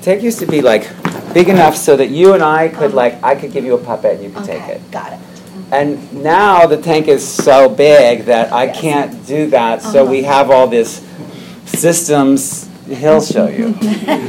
[0.02, 0.90] tank used to be like
[1.34, 2.96] big enough so that you and I could Uh-huh.
[2.96, 4.92] like I could give you a puppet and you could okay, take it.
[4.92, 5.20] got it.
[5.72, 8.80] And now the tank is so big that I Yes.
[8.82, 9.82] can't do that.
[9.84, 10.34] So we Uh-huh.
[10.34, 11.02] have all this
[11.66, 12.68] systems.
[12.88, 13.74] He'll show you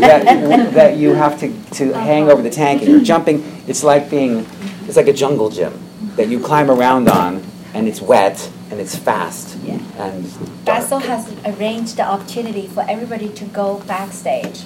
[0.01, 2.33] that, that you have to, to hang Uh-huh.
[2.33, 3.43] over the tank and you're jumping.
[3.67, 4.47] It's like being,
[4.87, 5.73] it's like a jungle gym
[6.17, 9.79] that you climb around on, and it's wet and it's fast Yeah.
[9.99, 10.25] and
[10.67, 10.81] dark.
[10.81, 14.61] Basil has arranged the opportunity for everybody to go backstage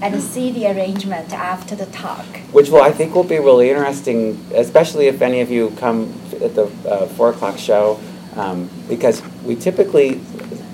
[0.00, 2.26] and see the arrangement after the talk.
[2.52, 6.54] which will I think will be really interesting, especially if any of you come at
[6.54, 7.98] the uh, four o'clock show,
[8.36, 10.20] um, because we typically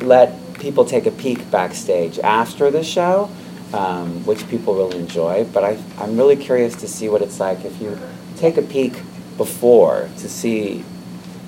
[0.01, 3.31] let people take a peek backstage after the show,
[3.73, 5.45] um, which people really enjoy.
[5.45, 7.99] But I, I'm really curious to see what it's like if you
[8.37, 8.93] take a peek
[9.37, 10.85] before to see,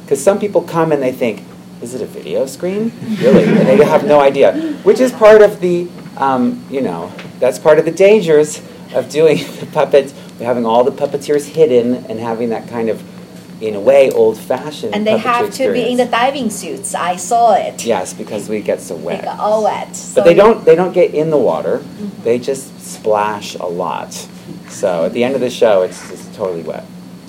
[0.03, 1.43] because some people come and they think,
[1.83, 2.91] is it a video screen?
[3.21, 3.45] Really?
[3.45, 7.79] And they have no idea, which is part of the, um, you know, that's part
[7.79, 8.61] of the dangers
[8.95, 13.03] of doing the puppets, having all the puppeteers hidden and having that kind of,
[13.63, 16.95] in a way, old-fashioned And they have to be in the diving suits.
[16.95, 17.85] I saw it.
[17.85, 19.25] Yes, because we get so They wet.
[19.25, 19.89] got all wet.
[20.15, 22.23] But they don't, they don't get in the water, Mm-hmm.
[22.23, 24.13] they just splash a lot.
[24.69, 26.85] So at the end of the show, it's just totally wet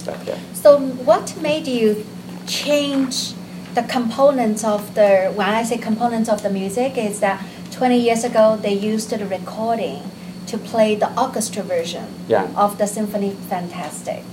[0.06, 0.40] back there.
[0.54, 2.06] So what made you
[2.46, 3.34] change
[3.74, 7.42] the components of the, when I say components of the music, is that
[7.78, 10.02] 20 years ago they used the recording
[10.48, 12.48] to play the orchestra version Yeah.
[12.56, 14.24] of the Symphony Fantastic.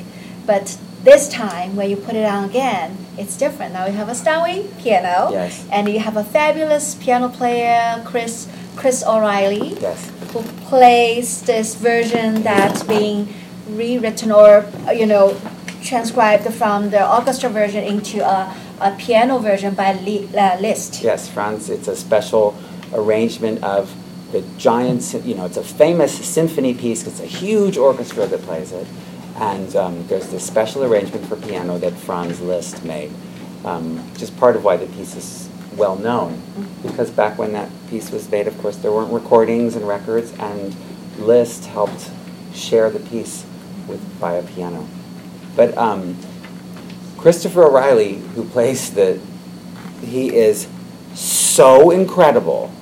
[0.46, 3.74] But this time, when you put it on again, it's different.
[3.74, 5.64] Now you have a Steinway piano, Yes.
[5.70, 10.10] and you have a fabulous piano player, Chris Chris O'Reilly, Yes.
[10.32, 13.28] who plays this version that's being
[13.68, 15.36] rewritten or uh, you know
[15.82, 18.38] transcribed from the orchestra version into a,
[18.80, 21.02] a piano version by uh, Liszt.
[21.02, 22.54] Yes, Franz, it's a special
[22.94, 23.94] arrangement of
[24.32, 27.06] the giant, you know, it's a famous symphony piece.
[27.06, 28.86] It's a huge orchestra that plays it.
[29.36, 33.10] And um, there's this special arrangement for piano that Franz Liszt made,
[33.64, 36.40] um, which is part of why the piece is well known.
[36.82, 40.74] Because back when that piece was made, of course, there weren't recordings and records, and
[41.18, 42.10] Liszt helped
[42.54, 43.44] share the piece
[43.88, 44.86] with by a piano.
[45.56, 46.16] But um,
[47.18, 49.20] Christopher O'Reilly, who plays the,
[50.02, 50.68] he is
[51.14, 52.72] so incredible.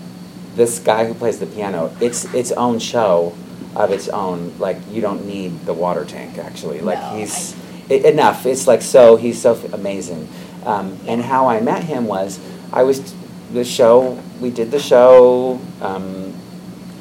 [0.55, 3.35] This guy who plays the piano, it's its own show
[3.75, 4.53] of its own.
[4.59, 6.81] Like you don't need the water tank actually.
[6.81, 7.57] Like No, he's
[7.91, 8.47] i enough.
[8.47, 10.29] It's like so he's so f- amazing.
[10.65, 12.39] Um, and how I met him was
[12.73, 13.15] I was
[13.53, 16.35] the show we did the show um,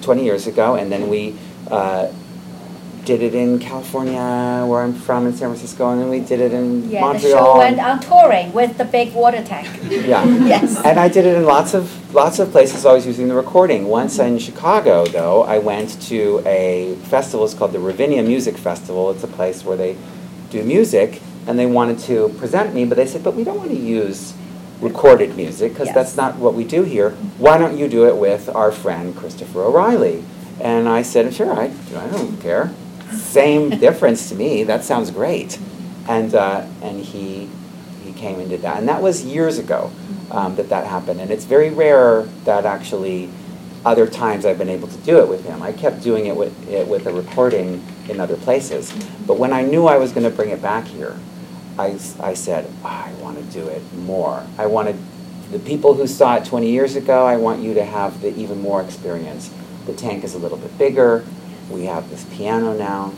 [0.02, 1.36] 20 years ago, and then we.
[1.70, 2.12] Uh,
[3.06, 6.54] did it in California, where I'm from, in San Francisco, and then we did it
[6.54, 7.22] in Yeah, Montreal.
[7.44, 9.68] the show went on touring with the big water tank.
[9.90, 10.24] Yeah.
[10.54, 10.80] Yes.
[10.84, 12.86] And I did it in lots of lots of places.
[12.86, 13.88] Always using the recording.
[13.88, 17.46] Once in Chicago, though, I went to a festival.
[17.46, 19.10] It's called the Ravinia Music Festival.
[19.12, 19.96] It's a place where they
[20.50, 23.72] do music, and they wanted to present me, but they said, "But we don't want
[23.72, 24.34] to use
[24.82, 25.96] recorded music because Yes.
[25.96, 27.12] that's not what we do here.
[27.38, 30.24] Why don't you do it with our friend Christopher O'Reilly?"
[30.60, 32.72] And I said, "Sure, I I don't care.
[33.12, 34.64] Same difference to me.
[34.64, 35.60] That sounds great."
[36.08, 37.50] And uh, and he
[38.04, 39.92] he came and did that, and that was years ago
[40.32, 41.22] um, that that happened.
[41.22, 43.30] And it's very rare that actually
[43.86, 45.62] other times I've been able to do it with him.
[45.62, 48.92] I kept doing it with it with a recording in other places,
[49.26, 51.18] but when I knew I was going to bring it back here,
[51.78, 54.46] I, I said I want to do it more.
[54.58, 54.98] I wanted
[55.52, 57.26] the people who saw it 20 years ago.
[57.26, 59.54] I want you to have the even more experience.
[59.86, 61.26] The tank is a little bit bigger.
[61.72, 63.14] We have this piano now.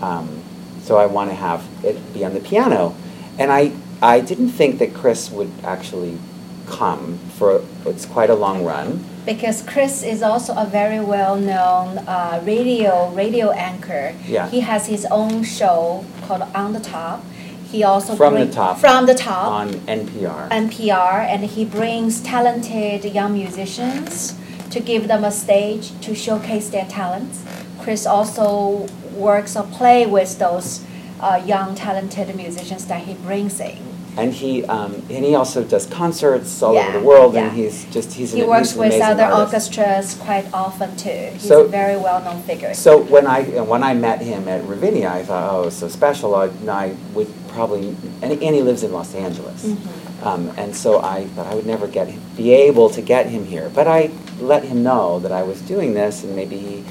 [0.00, 0.42] Um,
[0.82, 2.94] so I want to have it be on the piano.
[3.38, 6.18] And I, I didn't think that Chris would actually
[6.66, 9.04] come for, it's quite a long run.
[9.24, 14.14] Because Chris is also a very well-known uh, radio radio anchor.
[14.26, 14.48] Yeah.
[14.50, 17.24] He has his own show called On the Top.
[17.70, 19.50] He also From the Top From the top.
[19.50, 20.50] On NPR.
[20.50, 24.38] NPR, and he brings talented young musicians
[24.70, 27.43] to give them a stage to showcase their talents.
[27.84, 30.82] Chris also works or play with those
[31.20, 33.76] uh, young talented musicians that he brings in.
[34.16, 37.48] And he, um, and he also does concerts all Yeah, over the world, yeah.
[37.48, 39.54] and he's just, he's an, He works he's an with other artist.
[39.78, 41.30] orchestras quite often too.
[41.32, 42.72] He's So- a very well-known figure.
[42.74, 43.42] So when I
[43.72, 46.34] when I met him at Ravinia, I thought, oh, it's so special.
[46.36, 47.88] I, I would probably,
[48.22, 50.26] and, and he lives in Los Angeles, Mhm.
[50.26, 53.68] um, and so I thought I would never get be able to get him here.
[53.74, 56.84] But I let him know that I was doing this, and maybe he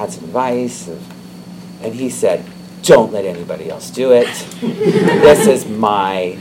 [0.00, 0.88] had some advice,
[1.82, 2.44] and he said,
[2.82, 4.26] "Don't let anybody else do it.
[4.60, 6.38] this is my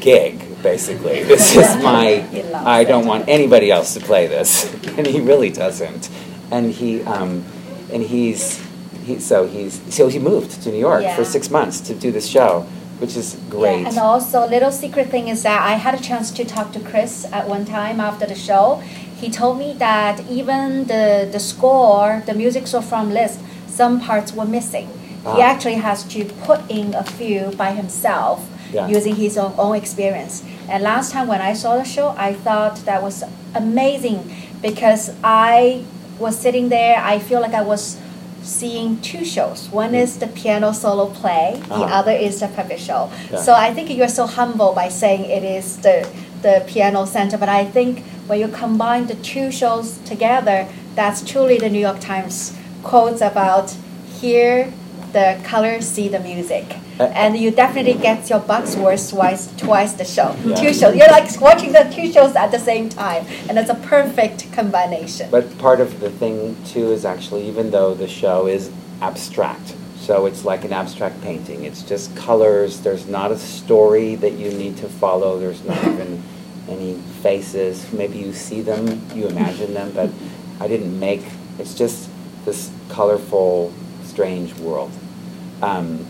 [0.00, 5.20] gig." Basically, this is my, I don't want anybody else to play this, and he
[5.20, 6.08] really doesn't.
[6.52, 7.44] And he, um,
[7.92, 8.64] and he's,
[9.04, 12.28] he, so he's, so he moved to New York for six months to do this
[12.28, 12.60] show,
[13.00, 13.80] which is great.
[13.80, 16.70] Yeah, and also a little secret thing is that I had a chance to talk
[16.74, 18.80] to Chris at one time after the show.
[19.22, 24.30] He told me that even the the score, the music score from Liszt, some parts
[24.38, 24.88] were missing.
[25.24, 25.36] Ah.
[25.36, 28.38] He actually has to put in a few by himself
[28.72, 28.88] Yeah.
[28.96, 30.34] using his own, own experience.
[30.70, 33.16] And last time when I saw the show, I thought that was
[33.54, 34.20] amazing
[34.68, 35.84] because I
[36.18, 37.82] was sitting there, I feel like I was
[38.42, 39.68] seeing two shows.
[39.82, 41.98] One is the piano solo play, the Uh-huh.
[41.98, 43.02] other is the puppet show.
[43.30, 43.38] Yeah.
[43.46, 45.96] So I think you're so humble by saying it is the
[46.42, 51.58] the piano center, but I think when you combine the two shows together, that's truly
[51.58, 53.74] the New York Times quotes about
[54.20, 54.72] hear
[55.12, 56.76] the color, see the music.
[56.98, 60.36] Uh, and you definitely get your bucks worth twice twice the show.
[60.44, 60.56] Yeah.
[60.56, 60.94] Two shows.
[60.94, 63.26] You're like watching the two shows at the same time.
[63.48, 65.30] And it's a perfect combination.
[65.30, 70.26] But part of the thing too is actually, even though the show is abstract, so
[70.26, 71.64] it's like an abstract painting.
[71.64, 72.80] It's just colors.
[72.80, 75.38] There's not a story that you need to follow.
[75.38, 76.22] There's not even
[76.68, 77.92] any faces.
[77.92, 80.10] Maybe you see them, you imagine them, but
[80.58, 81.22] I didn't make.
[81.60, 82.10] It's just
[82.44, 84.90] this colorful, strange world.
[85.62, 86.04] Um,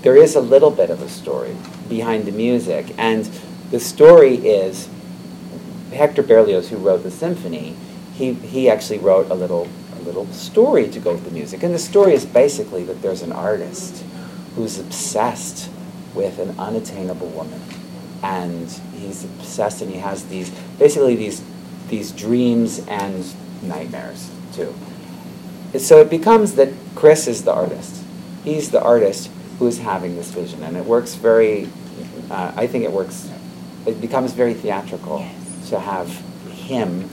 [0.00, 1.54] there is a little bit of a story
[1.86, 3.26] behind the music, and
[3.70, 4.88] the story is
[5.92, 7.76] Hector Berlioz, who wrote the symphony,
[8.14, 9.68] he, he actually wrote a little
[10.00, 11.62] a little story to go with the music.
[11.62, 14.04] And the story is basically that there's an artist
[14.54, 15.70] who's obsessed
[16.14, 17.60] with an unattainable woman.
[18.22, 21.42] And he's obsessed and he has these basically these
[21.88, 23.24] these dreams and
[23.62, 24.74] nightmares too.
[25.78, 28.02] So it becomes that Chris is the artist.
[28.44, 31.68] He's the artist who is having this vision, and it works very.
[32.30, 33.30] Uh, I think it works.
[33.86, 35.70] It becomes very theatrical Yes.
[35.70, 36.08] to have
[36.50, 37.08] him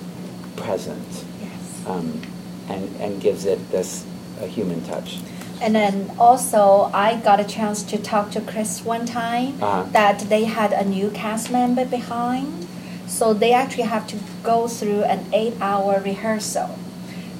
[0.55, 1.07] present,
[1.41, 1.83] yes.
[1.87, 2.21] um,
[2.69, 4.05] and and gives it this
[4.41, 5.19] a human touch.
[5.61, 9.83] And then also, I got a chance to talk to Chris one time Uh-huh.
[9.93, 12.67] that they had a new cast member behind.
[13.07, 16.69] So they actually have to go through an eight hour rehearsal.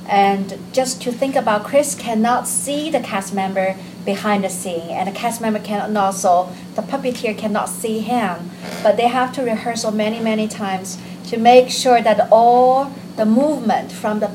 [0.08, 5.08] And just to think about, Chris cannot see the cast member behind the scene, and
[5.08, 8.52] the cast member cannot also, the puppeteer cannot see him.
[8.84, 10.98] But they have to rehearsal many, many times
[11.30, 14.28] to make sure that all the movement from the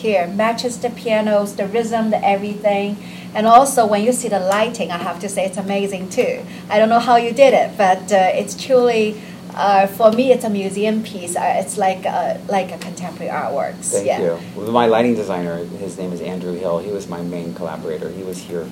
[0.00, 2.96] puppeteer matches the pianos, the rhythm, the everything.
[3.34, 6.44] And also, when you see the lighting, I have to say it's amazing too.
[6.68, 9.20] I don't know how you did it, but uh, it's truly
[9.54, 11.36] uh, for me, it's a museum piece.
[11.36, 13.92] Uh, it's like a, like a contemporary artworks.
[13.92, 14.20] Thank yeah.
[14.20, 14.38] you.
[14.54, 16.78] Well, my lighting designer, his name is Andrew Hill.
[16.78, 18.10] He was my main collaborator.
[18.10, 18.68] He was here.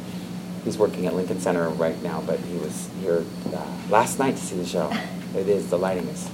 [0.64, 4.42] He's working at Lincoln Center right now, but he was here uh, last night to
[4.42, 4.92] see the show.
[5.36, 6.30] It is the lighting is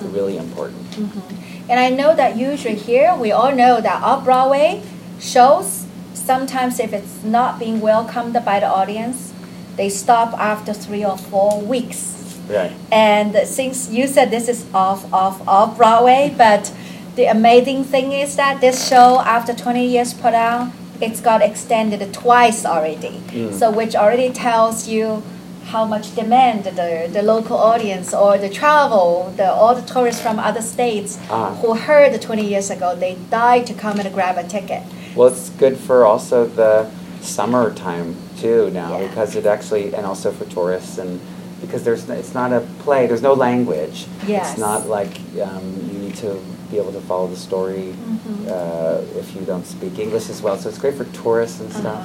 [0.00, 0.82] really important.
[0.92, 1.55] Mhm.
[1.68, 4.82] And I know that usually here we all know that off Broadway
[5.18, 9.32] shows sometimes if it's not being welcomed by the audience,
[9.76, 12.38] they stop after three or four weeks.
[12.48, 12.72] Right.
[12.92, 16.72] And since you said this is off off off Broadway, but
[17.16, 22.12] the amazing thing is that this show after 20 years put out, it's got extended
[22.12, 23.20] twice already.
[23.28, 23.52] Mm.
[23.52, 25.22] So which already tells you
[25.66, 30.38] how much demand the, the local audience or the travel, the all the tourists from
[30.38, 31.54] other states Ah.
[31.60, 34.82] who heard 20 years ago, they died to come and grab a ticket.
[35.16, 36.88] Well, it's good for also the
[37.20, 39.08] summertime too now Yeah.
[39.08, 41.20] because it actually, and also for tourists and
[41.60, 43.06] because there's it's not a play.
[43.06, 44.06] There's no language.
[44.26, 44.50] Yes.
[44.52, 46.38] It's not like um, you need to
[46.70, 48.50] be able to follow the story Mhm.
[48.50, 50.56] uh, if you don't speak English as well.
[50.58, 52.02] So it's great for tourists and stuff.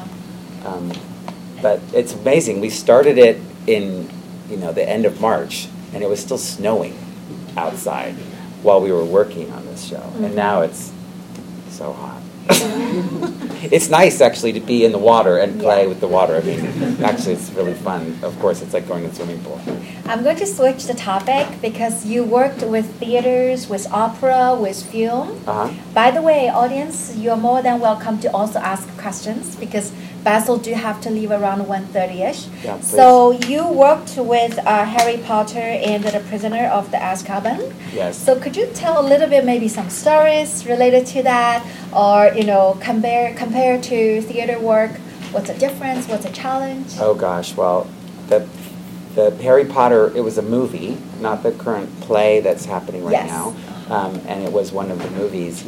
[0.65, 0.78] Uh-huh.
[0.78, 0.91] Um,
[1.62, 2.60] but it's amazing.
[2.62, 4.10] We started it in
[4.50, 6.97] you know the end of March, and it was still snowing
[7.58, 8.15] outside
[8.63, 10.26] while we were working on this show, Mhm.
[10.26, 10.91] and now it's
[11.69, 12.21] so hot.
[13.71, 15.88] it's nice actually to be in the water and play Yeah.
[15.89, 16.36] with the water.
[16.38, 18.17] I mean, actually, it's really fun.
[18.24, 19.60] Of course, it's like going to a swimming pool.
[20.08, 25.39] I'm going to switch the topic because you worked with theaters, with opera, with film.
[25.47, 25.69] Uh huh.
[25.93, 29.91] By the way, audience, you're more than welcome to also ask questions because
[30.24, 32.64] Basil do you have to leave around 1.30ish.
[32.64, 37.74] Yeah, so you worked with uh, Harry Potter and the Prisoner of the Azkaban.
[37.94, 38.18] Yes.
[38.18, 42.44] So could you tell a little bit, maybe some stories related to that, or you
[42.46, 44.92] know, compare compare to theater work?
[45.32, 46.08] What's the difference?
[46.08, 46.88] What's a challenge?
[47.00, 47.90] Oh gosh, well,
[48.28, 48.48] the
[49.16, 50.12] the Harry Potter.
[50.16, 53.30] It was a movie, not the current play that's happening right Yes.
[53.30, 53.56] now,
[53.90, 55.64] um, and it was one of the movies.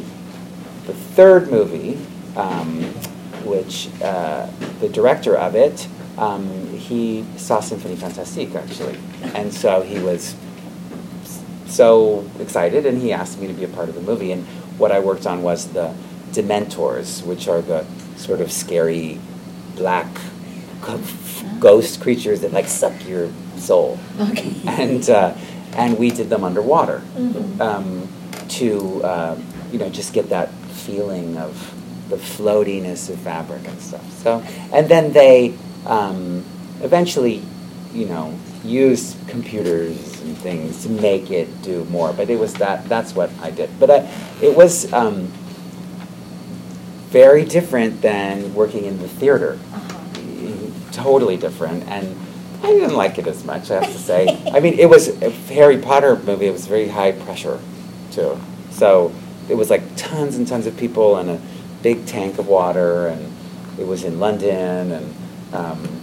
[0.86, 1.98] The third movie,
[2.36, 2.94] um,
[3.44, 4.46] which uh,
[4.80, 5.86] the director of it,
[6.18, 8.98] um, he saw Symphonie Fantastique actually,
[9.34, 10.34] and so he was
[11.66, 14.32] so excited, and he asked me to be a part of the movie.
[14.32, 14.44] And
[14.78, 15.94] what I worked on was the
[16.32, 17.84] Dementors, which are the
[18.16, 19.18] sort of scary
[19.76, 20.06] black
[21.60, 23.98] ghost creatures that like suck your soul.
[24.20, 24.54] Okay.
[24.66, 25.34] And uh,
[25.76, 27.60] and we did them underwater Mhm.
[27.60, 28.08] um,
[28.50, 29.38] to uh,
[29.72, 31.73] you know just get that feeling of
[32.08, 34.08] the floatiness of fabric and stuff.
[34.22, 35.54] So and then they
[35.86, 36.44] um,
[36.82, 37.42] eventually
[37.92, 42.12] you know used computers and things to make it do more.
[42.12, 43.70] But it was that that's what I did.
[43.78, 44.10] But I,
[44.42, 44.92] it was.
[44.92, 45.32] Um,
[47.10, 50.70] very different than working in the theater Uh-huh.
[50.90, 52.16] totally different and
[52.62, 54.26] I didn't like it as much, I have to say.
[54.52, 56.46] I mean, it was a Harry Potter movie.
[56.46, 57.60] It was very high pressure,
[58.10, 58.40] too.
[58.70, 59.12] So
[59.50, 61.40] it was like tons and tons of people and a
[61.84, 63.32] big tank of water, and
[63.78, 65.14] it was in London, and
[65.52, 66.00] um,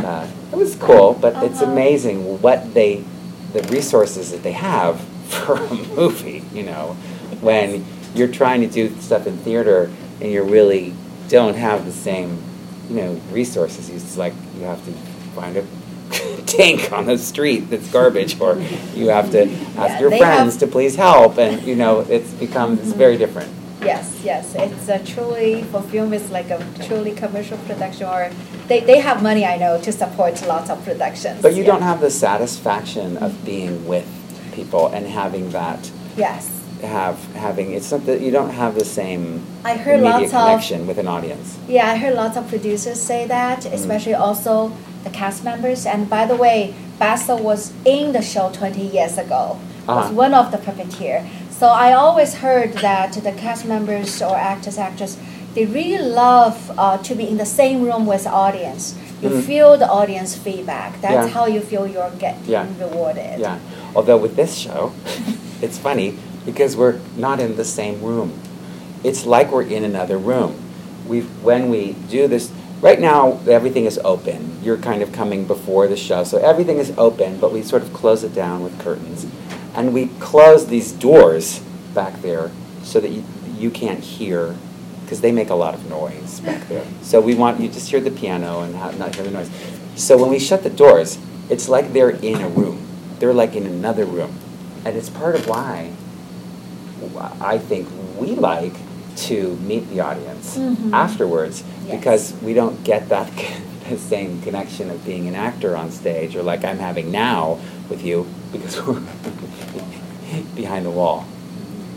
[0.00, 1.12] uh, it was cool.
[1.14, 1.70] But it's Uh-huh.
[1.72, 3.04] amazing what they,
[3.52, 6.42] the resources that they have for a movie.
[6.52, 6.96] You know,
[7.40, 9.88] when you're trying to do stuff in theater
[10.20, 10.92] and you really
[11.28, 12.42] don't have the same,
[12.88, 13.88] you know, resources.
[13.88, 14.92] It's like you have to
[15.36, 15.64] find a
[16.46, 18.56] tank on the street that's garbage, or
[18.96, 19.42] you have to
[19.76, 23.16] ask Yeah, your friends have- to please help, and you know, it's become it's very
[23.18, 23.52] different.
[23.82, 26.12] Yes, yes, it's a truly for film.
[26.12, 28.30] It's like a truly commercial production, or
[28.68, 31.40] they, they have money I know to support lots of productions.
[31.40, 31.72] But you yeah.
[31.72, 34.06] don't have the satisfaction of being with
[34.52, 36.50] people and having that Yes,
[36.82, 40.40] have having it's not that you don't have the same I heard immediate lots of
[40.40, 41.58] connection with an audience.
[41.68, 43.72] yeah, I heard lots of producers say that, Mm.
[43.72, 44.72] especially also
[45.04, 45.86] the cast members.
[45.86, 49.56] And by the way, Basil was in the show 20 years ago.
[49.86, 50.12] Was Uh-huh.
[50.12, 51.24] one of the puppeteer.
[51.60, 55.18] So I always heard that the cast members or actors, actors,
[55.52, 58.94] they really love uh, to be in the same room with the audience.
[59.20, 59.42] You Mm.
[59.42, 61.02] feel the audience feedback.
[61.02, 61.34] That's Yeah.
[61.36, 62.64] how you feel you're getting Yeah.
[62.80, 63.40] rewarded.
[63.40, 63.58] Yeah.
[63.94, 64.92] Although with this show,
[65.60, 66.14] it's funny
[66.46, 68.32] because we're not in the same room.
[69.04, 70.54] It's like we're in another room.
[71.06, 72.48] We when we do this
[72.80, 74.56] right now everything is open.
[74.64, 76.24] You're kind of coming before the show.
[76.24, 79.26] So everything is open, but we sort of close it down with curtains.
[79.74, 81.60] And we close these doors
[81.94, 82.50] back there
[82.82, 83.24] so that you,
[83.56, 84.56] you can't hear
[85.02, 86.84] because they make a lot of noise back there.
[87.02, 89.50] So we want you to just hear the piano and have, not hear the noise.
[89.96, 91.18] So when we shut the doors,
[91.48, 92.86] it's like they're in a room.
[93.18, 94.38] They're like in another room.
[94.84, 95.92] And it's part of why
[97.40, 98.72] I think we like
[99.16, 100.92] to meet the audience Mhm.
[100.92, 101.96] afterwards Yes.
[101.96, 103.30] because we don't get that
[103.88, 107.58] the same connection of being an actor on stage or like I'm having now
[107.88, 109.00] with you because we're
[110.60, 111.24] behind the wall,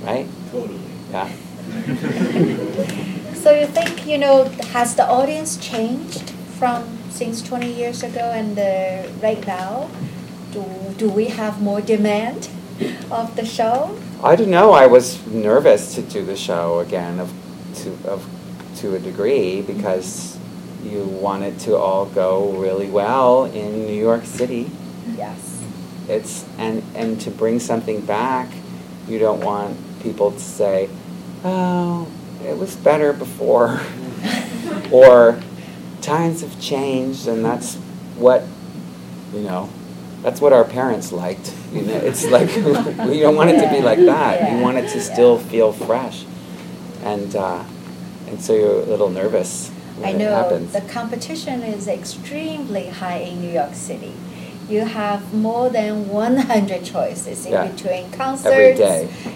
[0.03, 0.27] right?
[0.51, 0.79] Totally.
[1.11, 1.29] Yeah.
[3.43, 8.57] So you think you know has the audience changed from since 20 years ago and
[8.57, 9.89] uh, right now?
[10.53, 10.63] Do
[10.97, 12.47] do we have more demand
[13.11, 13.99] of the show?
[14.23, 14.71] I don't know.
[14.71, 17.33] I was nervous to do the show again, of
[17.83, 18.23] to of
[18.79, 20.37] to a degree, because
[20.81, 24.71] you want it to all go really well in New York City.
[25.17, 25.52] Yes.
[26.07, 28.49] It's and and to bring something back,
[29.07, 30.89] you don't want people to say,
[31.43, 32.07] "Oh,
[32.45, 33.81] it was better before,"
[34.91, 35.39] or
[36.01, 37.75] "Times have changed," and that's
[38.17, 38.43] what
[39.33, 39.69] you know.
[40.21, 41.53] That's what our parents liked.
[41.73, 44.51] You know, it's like we don't want it to be like that.
[44.51, 46.25] You want it to still feel fresh,
[47.03, 47.63] and uh,
[48.27, 50.73] and so you're a little nervous when I know happens.
[50.73, 54.13] the competition is extremely high in New York City.
[54.73, 57.67] You have more than 100 choices in Yeah.
[57.67, 58.79] between concerts,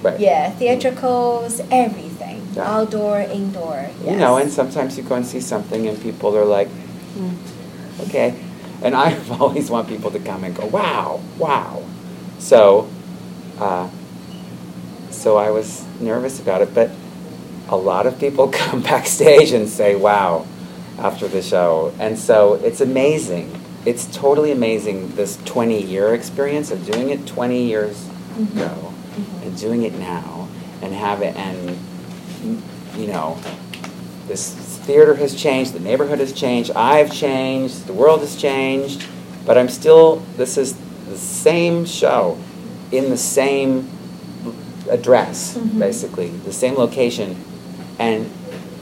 [0.01, 0.19] right.
[0.19, 2.73] yeah, theatricals, everything, Yeah.
[2.73, 3.85] outdoor, indoor.
[4.03, 6.69] You know, and sometimes you go and see something and people are like,
[7.15, 7.35] "Hmm,
[8.07, 8.33] okay.
[8.81, 11.83] And I always want people to come and go, wow, wow.
[12.39, 12.88] So,
[13.59, 13.88] uh,
[15.11, 16.89] so I was nervous about it, but
[17.69, 20.45] a lot of people come backstage and say, wow,
[20.97, 21.93] after the show.
[21.99, 23.51] And so it's amazing.
[23.88, 27.95] It's totally amazing, this 20 year experience of doing it 20 years
[28.38, 28.57] Mhm.
[28.57, 28.69] ago
[29.17, 29.43] Mhm.
[29.45, 30.49] and doing it now
[30.81, 31.77] and have it, and,
[32.99, 33.38] you know,
[34.27, 34.49] this
[34.85, 39.05] theater has changed, the neighborhood has changed, I've changed, the world has changed,
[39.45, 40.73] but I'm still, this is
[41.09, 42.35] the same show
[42.91, 43.88] in the same
[44.89, 45.79] address, Mhm.
[45.79, 47.38] basically, the same location.
[47.97, 48.29] And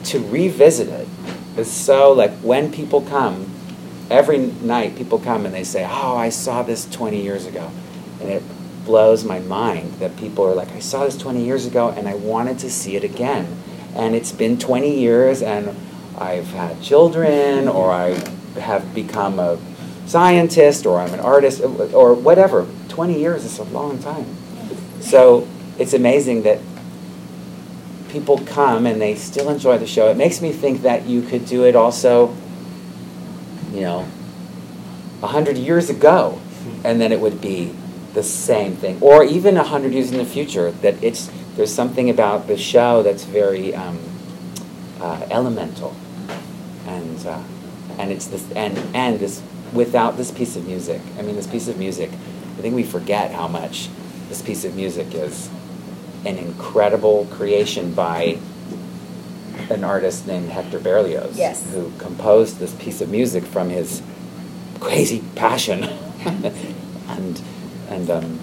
[0.06, 1.08] to revisit it
[1.58, 3.45] is so like when people come,
[4.10, 7.70] every night people come and they say, Oh, I saw this 20 years ago.
[8.22, 8.44] And it
[8.86, 12.14] blows my mind that people are like, I saw this 20 years ago and I
[12.16, 13.48] wanted to see it again.
[13.96, 15.76] And it's been 20 years and
[16.18, 18.12] I've had children or I
[18.60, 19.58] have become a
[20.06, 22.68] scientist or I'm an artist or whatever.
[22.90, 24.26] 20 years is a long time.
[25.02, 25.48] So
[25.78, 26.60] it's amazing that
[28.10, 30.10] people come and they still enjoy the show.
[30.10, 32.36] It makes me think that you could do it also,
[33.76, 34.08] you know,
[35.22, 36.40] a hundred years ago,
[36.84, 37.76] and then it would be
[38.14, 40.72] the same thing, or even a hundred years in the future.
[40.72, 44.00] That it's there's something about the show that's very um,
[45.02, 45.96] uh, elemental,
[46.88, 47.42] and uh,
[47.98, 49.42] and it's this and and this
[49.74, 51.02] without this piece of music.
[51.20, 52.12] I mean, this piece of music.
[52.58, 53.90] I think we forget how much
[54.30, 55.50] this piece of music is
[56.26, 58.40] an incredible creation by
[59.70, 61.64] an artist named Hector Berlioz, Yes.
[61.72, 64.02] who composed this piece of music from his
[64.80, 65.84] crazy passion,
[66.26, 67.42] and
[67.90, 68.40] and um,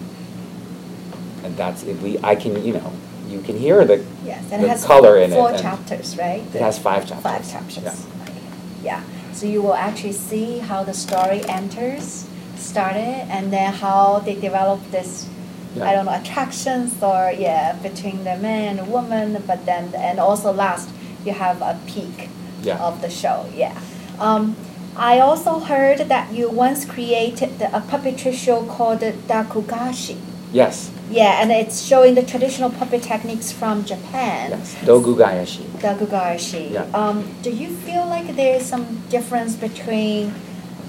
[1.45, 1.99] and that's it.
[2.01, 2.93] We I can you know
[3.29, 5.55] you can hear the Yes, and the it has color in four it.
[5.55, 6.43] and chapters, right?
[6.55, 7.23] It has five chapters.
[7.23, 7.85] Five chapters.
[7.85, 8.23] Yeah.
[8.23, 8.41] Okay.
[8.83, 9.03] Yeah.
[9.33, 14.81] So you will actually see how the story enters, started, and then how they develop
[14.91, 15.29] this.
[15.75, 15.89] Yeah.
[15.89, 20.53] I don't know attractions or yeah between the man and woman, but then and also
[20.53, 20.91] last
[21.25, 22.29] you have a peak
[22.63, 22.79] Yeah.
[22.79, 23.47] of the show.
[23.57, 23.75] Yeah.
[24.21, 24.55] Um,
[24.97, 30.17] I also heard that you once created a puppetry show called Dakugashi.
[30.53, 30.91] Yes.
[31.11, 34.51] Yeah, and it's showing the traditional puppet techniques from Japan.
[34.51, 34.77] Yes.
[34.85, 35.65] Dogugaeshi.
[35.81, 36.73] Dagugashi.
[36.73, 36.85] Yeah.
[36.95, 40.35] Um, do you feel like there is some difference between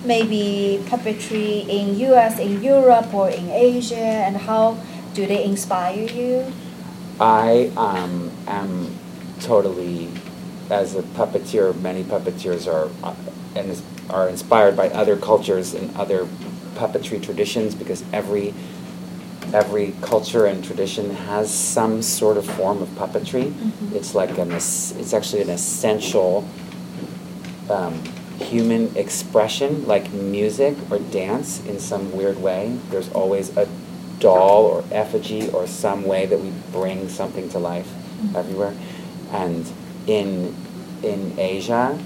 [0.05, 3.95] maybe puppetry in U.S., in Europe, or in Asia,
[4.27, 4.77] and how
[5.13, 6.51] do they inspire you?
[7.19, 8.91] I um, am
[9.39, 10.09] totally,
[10.69, 13.15] as a puppeteer, many puppeteers are uh,
[13.55, 16.27] and is, are inspired by other cultures and other
[16.75, 18.53] puppetry traditions because every
[19.53, 23.51] every culture and tradition has some sort of form of puppetry.
[23.51, 23.93] Mhm.
[23.93, 26.45] It's like an it's actually an essential
[27.69, 28.01] um,
[28.39, 32.75] human expression, like music or dance in some weird way.
[32.89, 33.67] There's always a
[34.19, 37.87] doll or effigy or some way that we bring something to life
[38.23, 38.35] Mhm.
[38.35, 38.73] everywhere.
[39.31, 39.65] And
[40.07, 40.55] in
[41.03, 41.97] in Asia,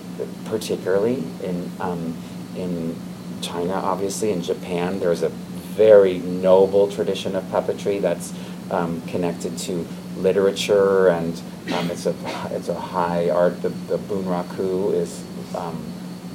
[0.45, 2.15] particularly in um,
[2.55, 2.95] in
[3.41, 8.33] China, obviously in Japan, there's a very noble tradition of puppetry that's
[8.71, 9.87] um, connected to
[10.17, 11.39] literature and
[11.73, 12.15] um, it's a
[12.51, 13.61] it's a high art.
[13.61, 15.23] The the bunraku is
[15.55, 15.83] um,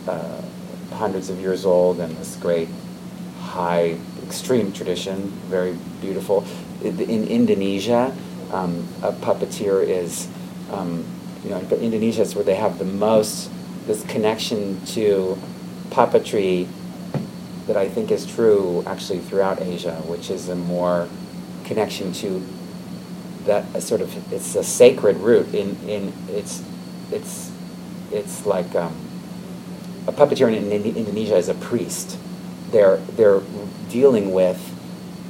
[0.06, 0.40] uh,
[0.92, 2.68] hundreds of years old and this great
[3.40, 3.98] high
[4.32, 6.44] extreme tradition, very beautiful.
[6.82, 8.16] In, in Indonesia,
[8.50, 10.28] um, a puppeteer is,
[10.70, 11.04] um,
[11.44, 13.50] you know, but Indonesia is where they have the most
[13.86, 15.36] this connection to
[15.90, 16.68] puppetry
[17.66, 21.08] that I think is true actually throughout Asia, which is a more
[21.64, 22.44] connection to
[23.44, 26.62] that a sort of it's a sacred root in in it's
[27.10, 27.50] it's
[28.10, 28.94] it's like um,
[30.06, 32.18] a puppeteer in, in Indonesia is a priest.
[32.70, 33.40] They're they're
[33.88, 34.60] dealing with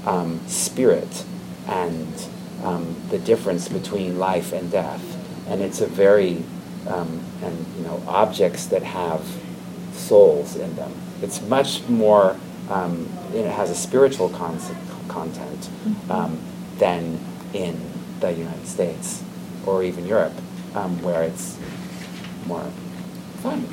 [0.06, 1.24] um, spirit
[1.66, 2.28] and
[2.62, 5.11] um, the difference between life and death,
[5.48, 6.42] and it's a very
[6.86, 9.24] um, and you know objects that have
[9.92, 10.92] souls in them.
[11.22, 12.36] It's much more.
[12.70, 14.58] Um, it has a spiritual con-
[15.08, 15.68] content
[16.08, 16.38] um,
[16.78, 17.18] than
[17.52, 17.78] in
[18.20, 19.22] the United States
[19.66, 20.34] or even Europe,
[20.74, 21.58] um, where it's
[22.46, 22.64] more
[23.42, 23.66] fun.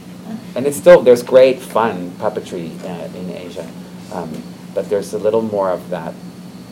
[0.55, 3.69] And it's still there's great fun puppetry uh, in Asia,
[4.13, 4.43] um,
[4.73, 6.13] but there's a little more of that.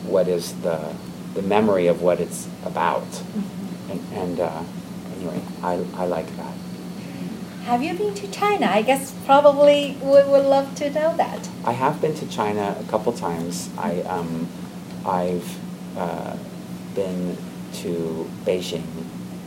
[0.05, 0.93] What is the
[1.33, 3.07] the memory of what it's about?
[3.89, 4.63] And, and uh,
[5.63, 6.53] I, I like that.
[7.65, 8.67] Have you been to China?
[8.67, 11.49] I guess probably we would love to know that.
[11.65, 13.69] I have been to China a couple times.
[13.77, 14.47] I um,
[15.05, 15.57] I've
[15.97, 16.37] uh,
[16.95, 17.37] been
[17.81, 18.85] to Beijing,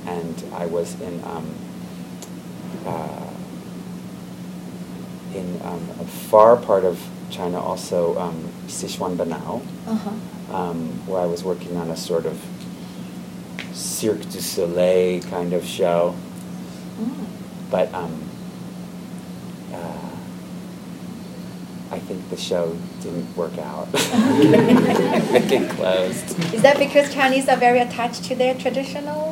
[0.07, 1.55] and I was in um,
[2.87, 3.27] uh,
[5.35, 7.01] in um, a far part of
[7.31, 9.41] China, also um, Xishuangbanna,
[9.87, 10.55] Uh-huh.
[10.57, 12.39] um, where I was working on a sort of
[13.81, 16.15] Cirque du Soleil kind of show.
[17.01, 17.27] Mm.
[17.71, 18.23] But um,
[19.73, 20.11] uh,
[21.91, 23.89] I think the show didn't work out.
[23.95, 26.55] it closed.
[26.55, 29.31] Is that because Chinese are very attached to their traditional?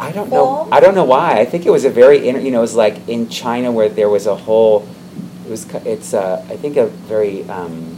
[0.00, 0.44] I don't know.
[0.44, 0.72] Form?
[0.72, 1.38] I don't know why.
[1.38, 4.08] I think it was a very you know, it was like in China where there
[4.08, 4.88] was a whole.
[5.44, 5.66] It was.
[5.84, 6.14] It's.
[6.14, 7.48] Uh, I think a very.
[7.50, 7.97] Um,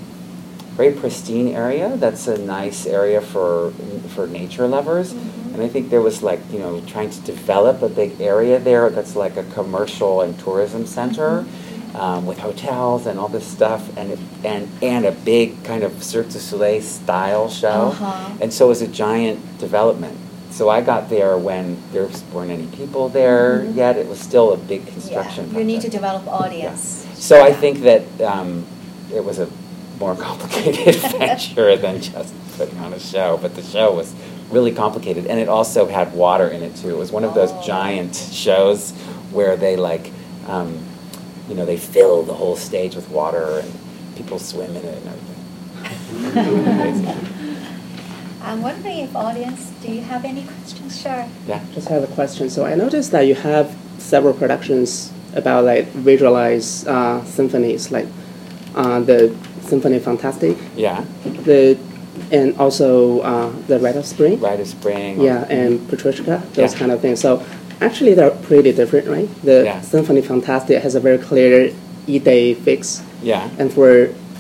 [0.81, 1.95] very pristine area.
[1.97, 3.71] That's a nice area for
[4.15, 5.13] for nature lovers.
[5.13, 5.55] Mhm.
[5.55, 8.89] And I think there was like you know trying to develop a big area there
[8.97, 11.45] that's like a commercial and tourism center.
[11.93, 14.09] Um, with hotels and all this stuff, and
[14.45, 18.41] and and a big kind of Cirque du Soleil style show, Uh-huh.
[18.41, 20.15] and so it was a giant development.
[20.59, 23.75] So I got there when there weren't any people there Mhm.
[23.83, 23.93] yet.
[24.03, 25.43] It was still a big construction.
[25.53, 26.83] Yeah, you need to develop audience.
[27.19, 28.03] So I think that
[28.33, 28.51] um,
[29.19, 29.49] it was a
[30.01, 33.37] more complicated venture than just putting on a show.
[33.41, 34.13] But the show was
[34.51, 36.89] really complicated, and it also had water in it too.
[36.91, 37.63] It was one of those Oh.
[37.65, 38.91] giant shows
[39.31, 40.11] where they like,
[40.49, 40.77] um,
[41.49, 43.73] you know, they fill the whole stage with water and
[44.17, 45.37] people swim in it and everything.
[48.43, 51.01] I'm wondering if audience, do you have any questions?
[51.01, 51.27] Sure.
[51.47, 51.61] yeah.
[51.75, 52.49] Just have a question.
[52.51, 58.07] So I noticed that you have several productions about like visualized uh, symphonies, like
[58.75, 59.35] uh, the
[59.71, 61.05] Symphony Fantastic, Yeah.
[61.49, 61.77] the
[62.33, 64.39] and also uh, the Rite of Spring.
[64.41, 65.21] Rite of Spring.
[65.21, 66.79] Yeah, and Petrushka, those Yeah.
[66.81, 67.19] kind of things.
[67.21, 67.43] So
[67.81, 69.29] actually, they're pretty different, right?
[69.43, 69.81] The Yeah.
[69.81, 71.71] Symphony Fantastic has a very clear
[72.09, 73.49] idée fixe, Yeah.
[73.59, 73.91] and for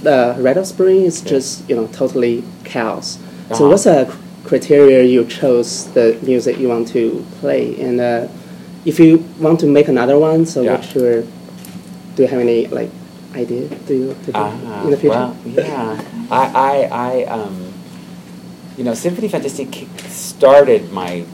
[0.03, 1.31] the Rite of Spring, it's Yeah.
[1.35, 3.07] just you know totally chaos.
[3.16, 3.68] So Uh-huh.
[3.70, 4.07] what's the
[4.49, 7.03] criteria you chose the music you want to
[7.41, 8.26] play, and uh,
[8.85, 9.11] if you
[9.41, 10.72] want to make another one, so Yeah.
[10.72, 11.22] what's your
[12.16, 12.91] do you have any like
[13.35, 15.14] idea do you to do Ah, in the future?
[15.14, 16.03] Well, yeah.
[16.31, 17.72] I, I, I, um,
[18.76, 21.24] you know, Symphonie Fantastique started my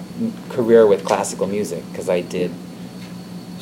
[0.48, 2.50] career with classical music because I did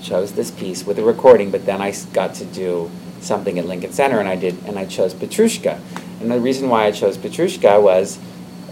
[0.03, 3.93] chose this piece with a recording, but then I got to do something at Lincoln
[3.93, 5.81] Center, and I did, and I chose Petrushka.
[6.21, 8.19] And the reason why I chose Petrushka was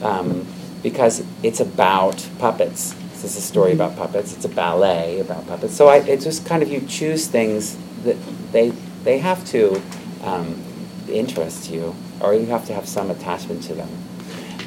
[0.02, 0.46] um,
[0.82, 2.92] because it's about puppets.
[3.12, 4.34] This is a story about puppets.
[4.34, 5.74] It's a ballet about puppets.
[5.74, 8.16] So I, it's just kind of you choose things that
[8.52, 8.72] they
[9.04, 9.82] they have to
[10.22, 10.62] um,
[11.08, 13.90] interest you, or you have to have some attachment to them.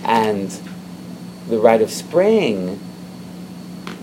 [0.03, 0.49] And
[1.47, 2.79] the Rite of Spring.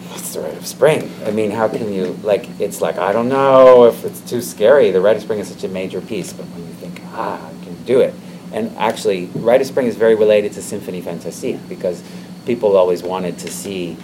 [0.09, 1.11] What's the Rite of Spring?
[1.25, 2.49] I mean, how can you like?
[2.61, 4.91] It's like I don't know if it's too scary.
[4.91, 7.65] The Rite of Spring is such a major piece, but when you think, ah, I
[7.65, 8.15] can do it.
[8.53, 12.03] And actually, Rite of Spring is very related to Symphonie Fantastique because
[12.45, 13.97] people always wanted to see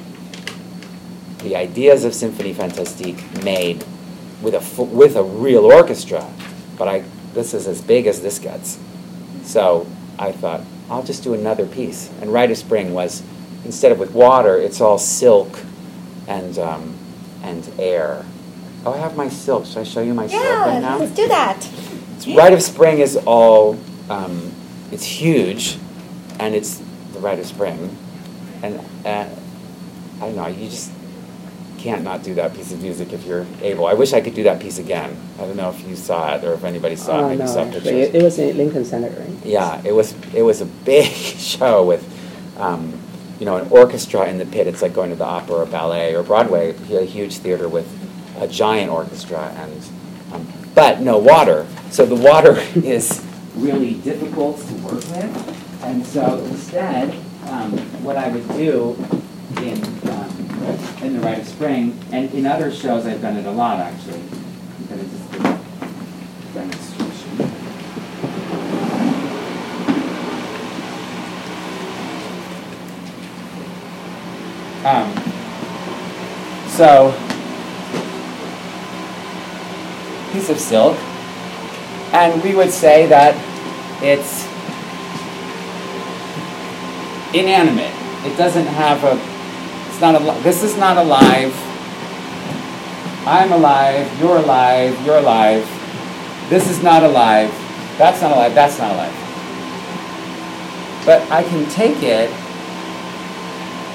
[1.43, 3.85] the ideas of Symphonie Fantastique made
[4.43, 6.26] with a with a real orchestra.
[6.76, 8.78] But I this is as big as this gets.
[9.43, 9.86] So
[10.18, 10.61] I thought
[10.91, 12.11] I'll just do another piece.
[12.20, 13.22] And Rite of Spring was
[13.64, 15.61] instead of with water, it's all silk
[16.26, 16.97] and um,
[17.43, 18.24] and air.
[18.86, 19.66] Oh, I have my silk.
[19.66, 20.99] Should I show you my silk right Yeah, now?
[20.99, 21.68] let's do that.
[22.16, 23.78] It's Rite of Spring is all,
[24.09, 24.53] um,
[24.93, 25.78] it's huge,
[26.39, 26.80] and it's
[27.12, 27.97] the Rite of Spring,
[28.62, 29.26] and uh,
[30.20, 30.47] I don't know.
[30.47, 30.93] You just
[31.79, 33.87] can't not do that piece of music if you're able.
[33.87, 35.16] I wish I could do that piece again.
[35.39, 37.22] I don't know if you saw it or if anybody saw it.
[37.22, 39.45] Oh, Maybe no, saw actually, it, it was in Lincoln Center, right?
[39.45, 42.05] Yeah, it was it was a big show with,
[42.59, 42.99] um,
[43.39, 44.66] you know, an orchestra in the pit.
[44.66, 46.74] It's like going to the opera or ballet or Broadway.
[46.95, 47.87] A huge theater with
[48.39, 49.83] a giant orchestra and,
[50.33, 51.66] um, but no water.
[51.91, 53.24] So the water is
[53.57, 57.14] really difficult to work with, and so instead
[57.49, 57.72] um,
[58.05, 58.95] what I would do
[59.57, 60.28] in, um,
[61.03, 64.21] in the Rite of Spring, and in other shows I've done it a lot actually.
[64.89, 66.99] Gonna just a demonstration.
[74.85, 75.13] Um,
[76.69, 77.13] so,
[80.33, 80.97] piece of silk,
[82.13, 83.35] and we would say that
[84.03, 84.45] it's
[87.35, 87.93] inanimate.
[88.25, 89.38] It doesn't have a.
[89.99, 90.42] It's not a.
[90.44, 91.53] This is not alive.
[93.26, 94.20] I'm alive.
[94.20, 95.05] You're alive.
[95.05, 95.66] You're alive.
[96.49, 97.51] This is not alive.
[97.99, 98.55] That's not alive.
[98.55, 99.12] That's not alive.
[101.05, 102.30] But I can take it,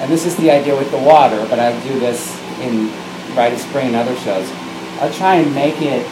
[0.02, 1.48] and this is the idea with the water.
[1.50, 2.92] But I do this in
[3.34, 4.52] Rite of Spring and other shows.
[5.00, 6.06] I'll try and make it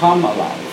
[0.00, 0.64] come alive.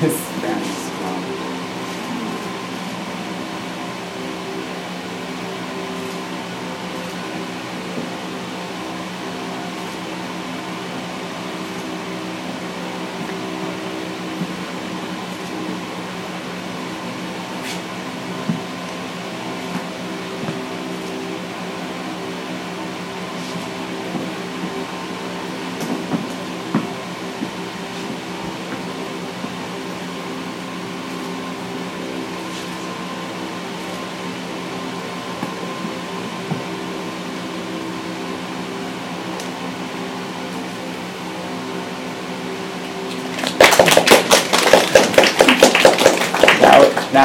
[0.00, 1.22] This Spanish is strong.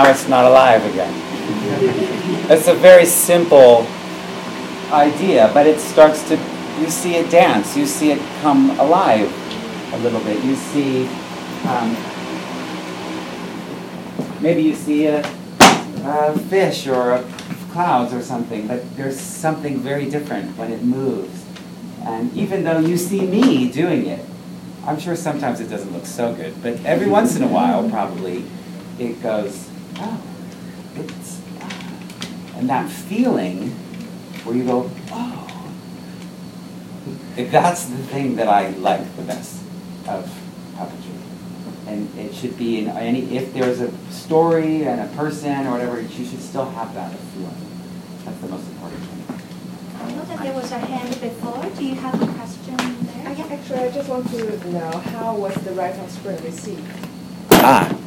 [0.10, 1.14] It's not alive again.
[2.50, 3.86] It's a very simple
[4.92, 6.36] idea, but it starts to,
[6.80, 9.32] you see it dance, you see it come alive
[9.94, 10.44] a little bit.
[10.44, 11.08] You see,
[11.68, 11.96] um,
[14.42, 15.20] maybe you see a,
[16.04, 17.24] a fish or a
[17.72, 21.46] clouds or something, but there's something very different when it moves.
[22.02, 24.26] And even though you see me doing it,
[24.86, 28.44] I'm sure sometimes it doesn't look so good, but every once in a while, probably,
[28.98, 29.69] it goes,
[30.00, 30.22] oh,
[30.96, 33.70] it's, ah." and that feeling
[34.44, 35.50] where you go, oh,
[37.38, 39.62] if that's the thing that I like the best
[40.08, 40.30] of
[40.76, 41.16] puppetry.
[41.88, 46.02] And it should be in any, if there's a story and a person or whatever,
[46.02, 47.56] you should still have that feeling.
[48.26, 49.42] That's the most important thing.
[50.02, 51.66] I know that there was a hand before.
[51.76, 53.28] Do you have a question there?
[53.52, 56.84] Actually, I just want to know how was the Rite of Spring received?
[57.52, 57.98] Ah,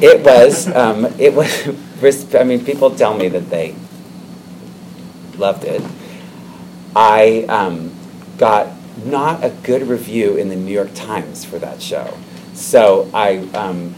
[0.00, 3.74] it was, um, it was, I mean, people tell me that they
[5.36, 5.82] loved it.
[6.94, 7.92] I um,
[8.38, 8.68] got
[9.04, 12.16] not a good review in the New York Times for that show.
[12.54, 13.94] So I, um,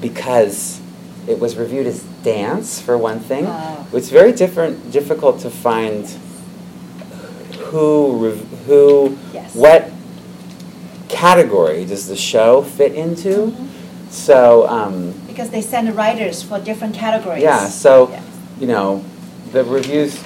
[0.00, 0.80] because
[1.26, 3.86] it was reviewed as dance for one thing, Oh.
[3.92, 6.06] it's very different, difficult to find
[7.70, 9.54] who, rev- who, Yes.
[9.54, 9.90] what
[11.08, 13.48] category does the show fit into.
[13.48, 13.66] Mhm.
[14.10, 17.42] So, um, Because they send writers for different categories.
[17.42, 18.22] yeah, so, Yes.
[18.60, 19.02] you know,
[19.52, 20.18] the reviews,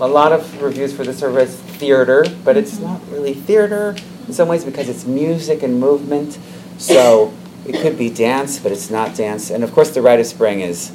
[0.00, 2.82] a lot of reviews for this are as theater, but it's Mhm.
[2.82, 3.96] not really theater
[4.28, 6.38] in some ways because it's music and movement.
[6.78, 7.32] So
[7.66, 9.50] it could be dance, but it's not dance.
[9.50, 10.90] And of course, The Rite of Spring is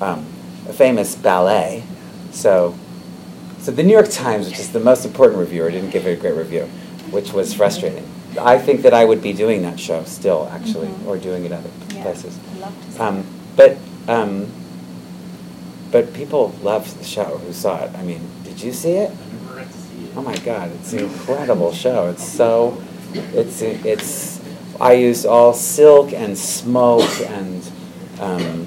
[0.00, 0.24] um,
[0.68, 1.82] a famous ballet.
[2.30, 2.74] So,
[3.62, 6.16] so the New York Times, which is the most important reviewer, didn't give it a
[6.20, 6.68] great review,
[7.10, 8.04] which was frustrating.
[8.38, 11.06] I think that I would be doing that show still, actually, Mhm.
[11.08, 11.70] or doing it other
[12.06, 12.38] places.
[12.38, 13.26] I'd love to see Um,
[13.56, 13.78] but
[14.08, 14.46] um,
[15.90, 17.94] but people loved the show who saw it.
[17.94, 19.10] I mean, did you see it?
[19.10, 20.12] I never got to see it.
[20.16, 22.08] Oh my God, it's an incredible show.
[22.10, 22.82] It's so,
[23.12, 24.40] it's it's.
[24.80, 27.70] I used all silk and smoke and.
[28.20, 28.66] Um,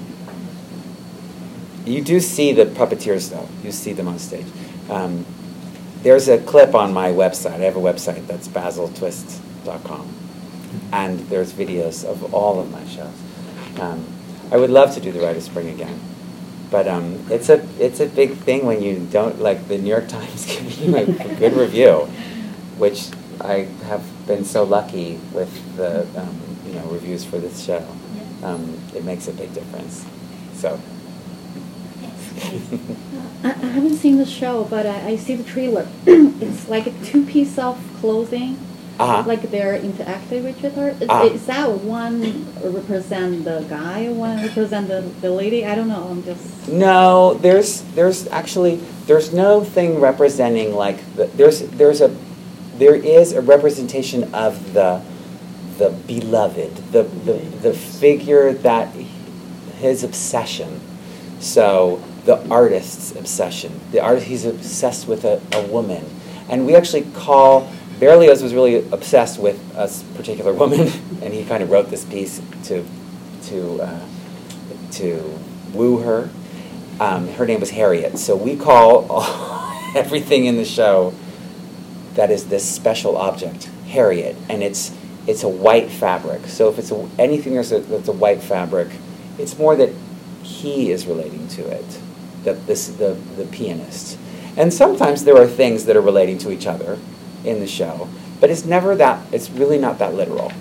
[1.86, 3.48] you do see the puppeteers though.
[3.64, 4.46] You see them on stage.
[4.88, 5.24] Um,
[6.02, 7.54] there's a clip on my website.
[7.54, 10.14] I have a website that's basiltwist.com,
[10.92, 13.12] and there's videos of all of my shows.
[13.80, 14.06] Um,
[14.52, 15.98] I would love to do the Rite of Spring again,
[16.70, 20.08] but um, it's a it's a big thing when you don't like the New York
[20.16, 22.08] Times giving you a, a good review,
[22.76, 23.08] which
[23.40, 27.86] I have been so lucky with the um, you know reviews for this show.
[28.42, 30.04] Um, it makes a big difference.
[30.54, 30.78] So.
[33.42, 35.88] I, I haven't seen the show, but I, I see the trailer.
[36.06, 38.58] it's like a two piece of clothing,
[39.00, 39.22] Uh-huh.
[39.26, 40.90] like they're interactive with each other.
[41.00, 41.24] Is, Uh-huh.
[41.34, 45.64] is that one represent the guy, one represent the, the lady?
[45.64, 46.04] I don't know.
[46.10, 46.68] I'm just.
[46.68, 48.76] No, there's there's actually
[49.06, 52.14] there's no thing representing like the, there's there's a
[52.76, 55.00] there is a representation of the
[55.78, 58.88] the beloved the the, the figure that
[59.80, 60.80] his obsession.
[61.40, 63.80] So the artist's obsession.
[63.92, 66.04] The artist he's obsessed with a, a woman,
[66.50, 69.86] and we actually call Berlioz was really obsessed with a
[70.16, 70.80] particular woman,
[71.22, 72.84] and he kind of wrote this piece to
[73.44, 74.00] to uh,
[74.92, 75.38] to
[75.74, 76.30] woo her.
[76.98, 78.18] Um, her name was Harriet.
[78.18, 79.22] So we call
[79.94, 81.14] everything in the show
[82.14, 84.96] that is this special object Harriet, and it's
[85.26, 86.46] it's a white fabric.
[86.46, 88.88] So if it's a, anything that's a, that's a white fabric,
[89.38, 89.90] it's more that
[90.42, 92.00] he is relating to it,
[92.44, 94.18] that this the the pianist.
[94.56, 96.98] And sometimes there are things that are relating to each other
[97.44, 98.08] in the show,
[98.40, 100.52] but it's never that, it's really not that literal.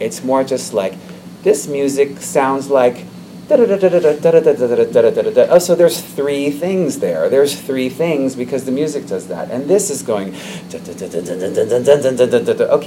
[0.00, 0.94] It's more just like,
[1.42, 3.04] this music sounds like.
[3.50, 7.30] Oh, so there's three things there.
[7.30, 9.50] There's three things because the music does that.
[9.50, 10.34] And this is going.
[10.34, 10.78] Okay,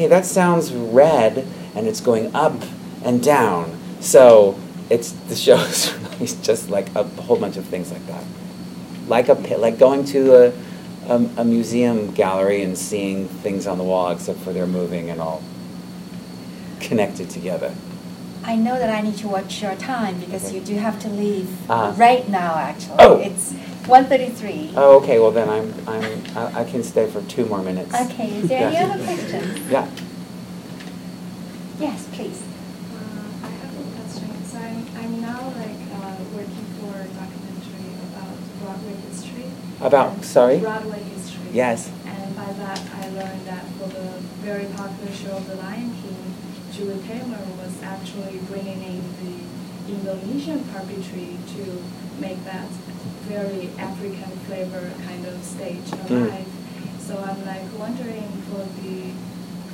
[0.08, 2.62] that sounds red and it's going up
[3.04, 3.76] and down.
[4.02, 4.60] So
[4.92, 8.24] it's the show's really just like a whole bunch of things like that.
[9.08, 10.54] Like a like going to a
[11.08, 15.20] a, a museum gallery and seeing things on the wall except for they're moving and
[15.22, 15.42] all
[16.80, 17.74] connected together.
[18.44, 20.56] I know that I need to watch your time because Okay.
[20.56, 21.94] you do have to leave Ah.
[21.98, 22.56] right now.
[22.56, 23.18] Actually, Oh.
[23.20, 23.54] it's
[23.88, 24.74] 1:33.
[24.76, 25.20] Oh, okay.
[25.20, 27.94] Well, then I'm I'm I, I can stay for two more minutes.
[27.94, 28.30] Okay.
[28.38, 29.60] Is there any other questions?
[29.70, 29.86] Yeah.
[31.80, 32.42] Yes, please.
[32.94, 34.30] Uh, I have a question.
[34.52, 39.50] So I'm, I'm now like uh, working for a documentary about Broadway history.
[39.82, 40.60] About- sorry?
[40.60, 41.50] Broadway history.
[41.54, 41.90] Yes.
[42.06, 44.08] And by that, I learned that for the
[44.46, 46.34] very popular show of The Lion King,
[46.72, 51.82] Julie Taymor was actually bringing in the Indonesian puppetry to
[52.22, 52.68] make that
[53.28, 56.28] very African flavor kind of stage Mm.
[56.28, 56.46] alive.
[57.00, 59.12] So I'm like wondering for the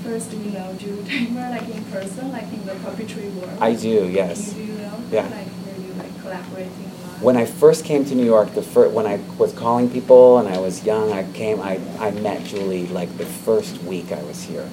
[0.04, 3.58] first, you know, Julie Taymor like in person, like in the puppetry world.
[3.62, 4.08] I do.
[4.10, 4.54] Yes.
[4.56, 4.94] You do know?
[5.12, 5.24] Yeah.
[5.24, 6.92] Like were you like collaborating?
[7.20, 10.48] When I first came to New York, the fir- when I was calling people and
[10.48, 11.60] I was young, I came.
[11.60, 14.70] I, I met Julie like the first week I was here,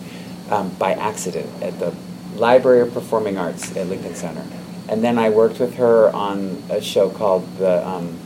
[0.51, 1.95] um, by accident at the
[2.37, 4.45] Library of Performing Arts at Lincoln Center,
[4.91, 8.19] and then I worked with her on a show called the um,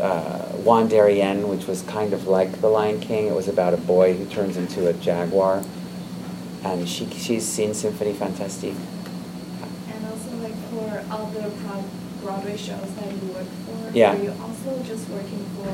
[0.00, 3.26] uh, Juan Darien, which was kind of like The Lion King.
[3.26, 5.62] It was about a boy who turns into a jaguar,
[6.64, 8.76] and she she's seen Symphonie Fantastique.
[9.92, 11.50] And also like for other
[12.22, 14.14] Broadway shows that you work for, Yeah.
[14.14, 15.70] are you also just working for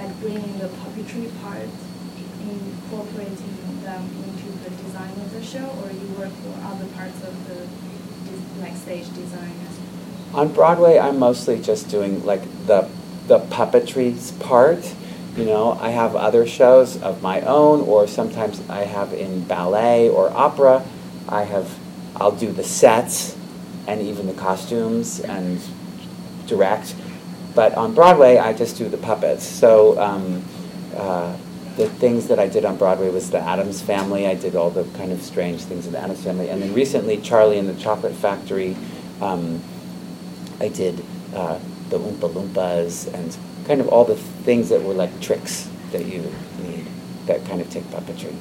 [0.00, 1.68] like bringing the puppetry part,
[2.40, 3.54] incorporating
[3.84, 8.62] them into the design of the show, or you work for other parts of the
[8.62, 9.52] like stage design?
[10.32, 12.88] On Broadway, I'm mostly just doing like the
[13.26, 14.94] the puppetry part.
[15.36, 20.08] You know, I have other shows of my own, or sometimes I have in ballet
[20.08, 20.84] or opera.
[21.28, 21.78] I have,
[22.16, 23.36] I'll do the sets
[23.90, 25.60] and even the costumes and
[26.46, 26.94] direct.
[27.56, 29.44] But on Broadway, I just do the puppets.
[29.44, 30.44] So um,
[30.96, 31.36] uh,
[31.76, 34.28] the things that I did on Broadway was the Addams Family.
[34.28, 37.16] I did all the kind of strange things in the Addams Family, and then recently
[37.16, 38.76] Charlie and the Chocolate Factory.
[39.20, 39.60] Um,
[40.60, 43.36] I did uh, the Oompa Loompas and
[43.66, 46.32] kind of all the things that were like tricks that you
[46.62, 46.86] need
[47.26, 48.34] that kind of take puppetry.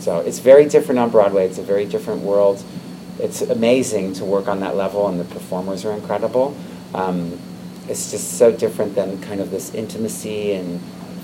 [0.00, 1.46] So it's very different on Broadway.
[1.46, 2.62] It's a very different world.
[3.18, 6.56] It's amazing to work on that level, and the performers are incredible.
[6.94, 7.38] Um,
[7.88, 10.80] it's just so different than kind of this intimacy and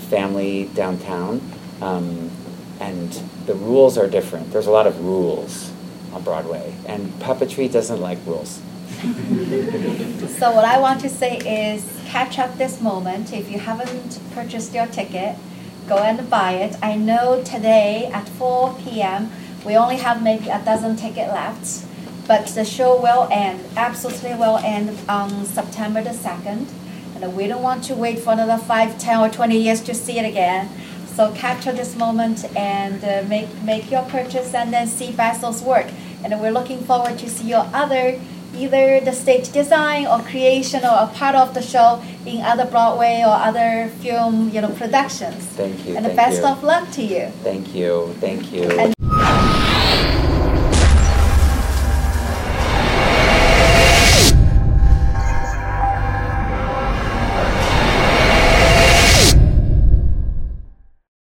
[0.09, 1.41] family downtown.
[1.81, 2.31] Um,
[2.81, 3.11] and
[3.47, 4.53] the rules are different.
[4.53, 5.71] There's a lot of rules
[6.13, 8.61] on Broadway, and puppetry doesn't like rules.
[10.39, 13.33] So what I want to say is catch up this moment.
[13.33, 15.37] If you haven't purchased your ticket,
[15.89, 16.77] go and buy it.
[16.83, 19.31] I know today at 4 p.m.
[19.65, 21.85] we only have maybe a dozen ticket left,
[22.27, 26.67] but the show will end, absolutely will end on September the 2nd.
[27.15, 30.19] And we don't want to wait for another 5, 10, or 20 years to see
[30.19, 30.69] it again.
[31.15, 35.87] So capture this moment and uh, make, make your purchase and then see Basil's work.
[36.25, 38.19] And we're looking forward to see your other
[38.55, 43.23] either the stage design or creation or a part of the show in other Broadway
[43.25, 45.45] or other film, you know, productions.
[45.57, 45.97] Thank you.
[45.97, 46.49] And the best you.
[46.49, 47.29] of luck to you.
[47.43, 48.15] Thank you.
[48.21, 48.65] Thank you.
[48.65, 48.95] And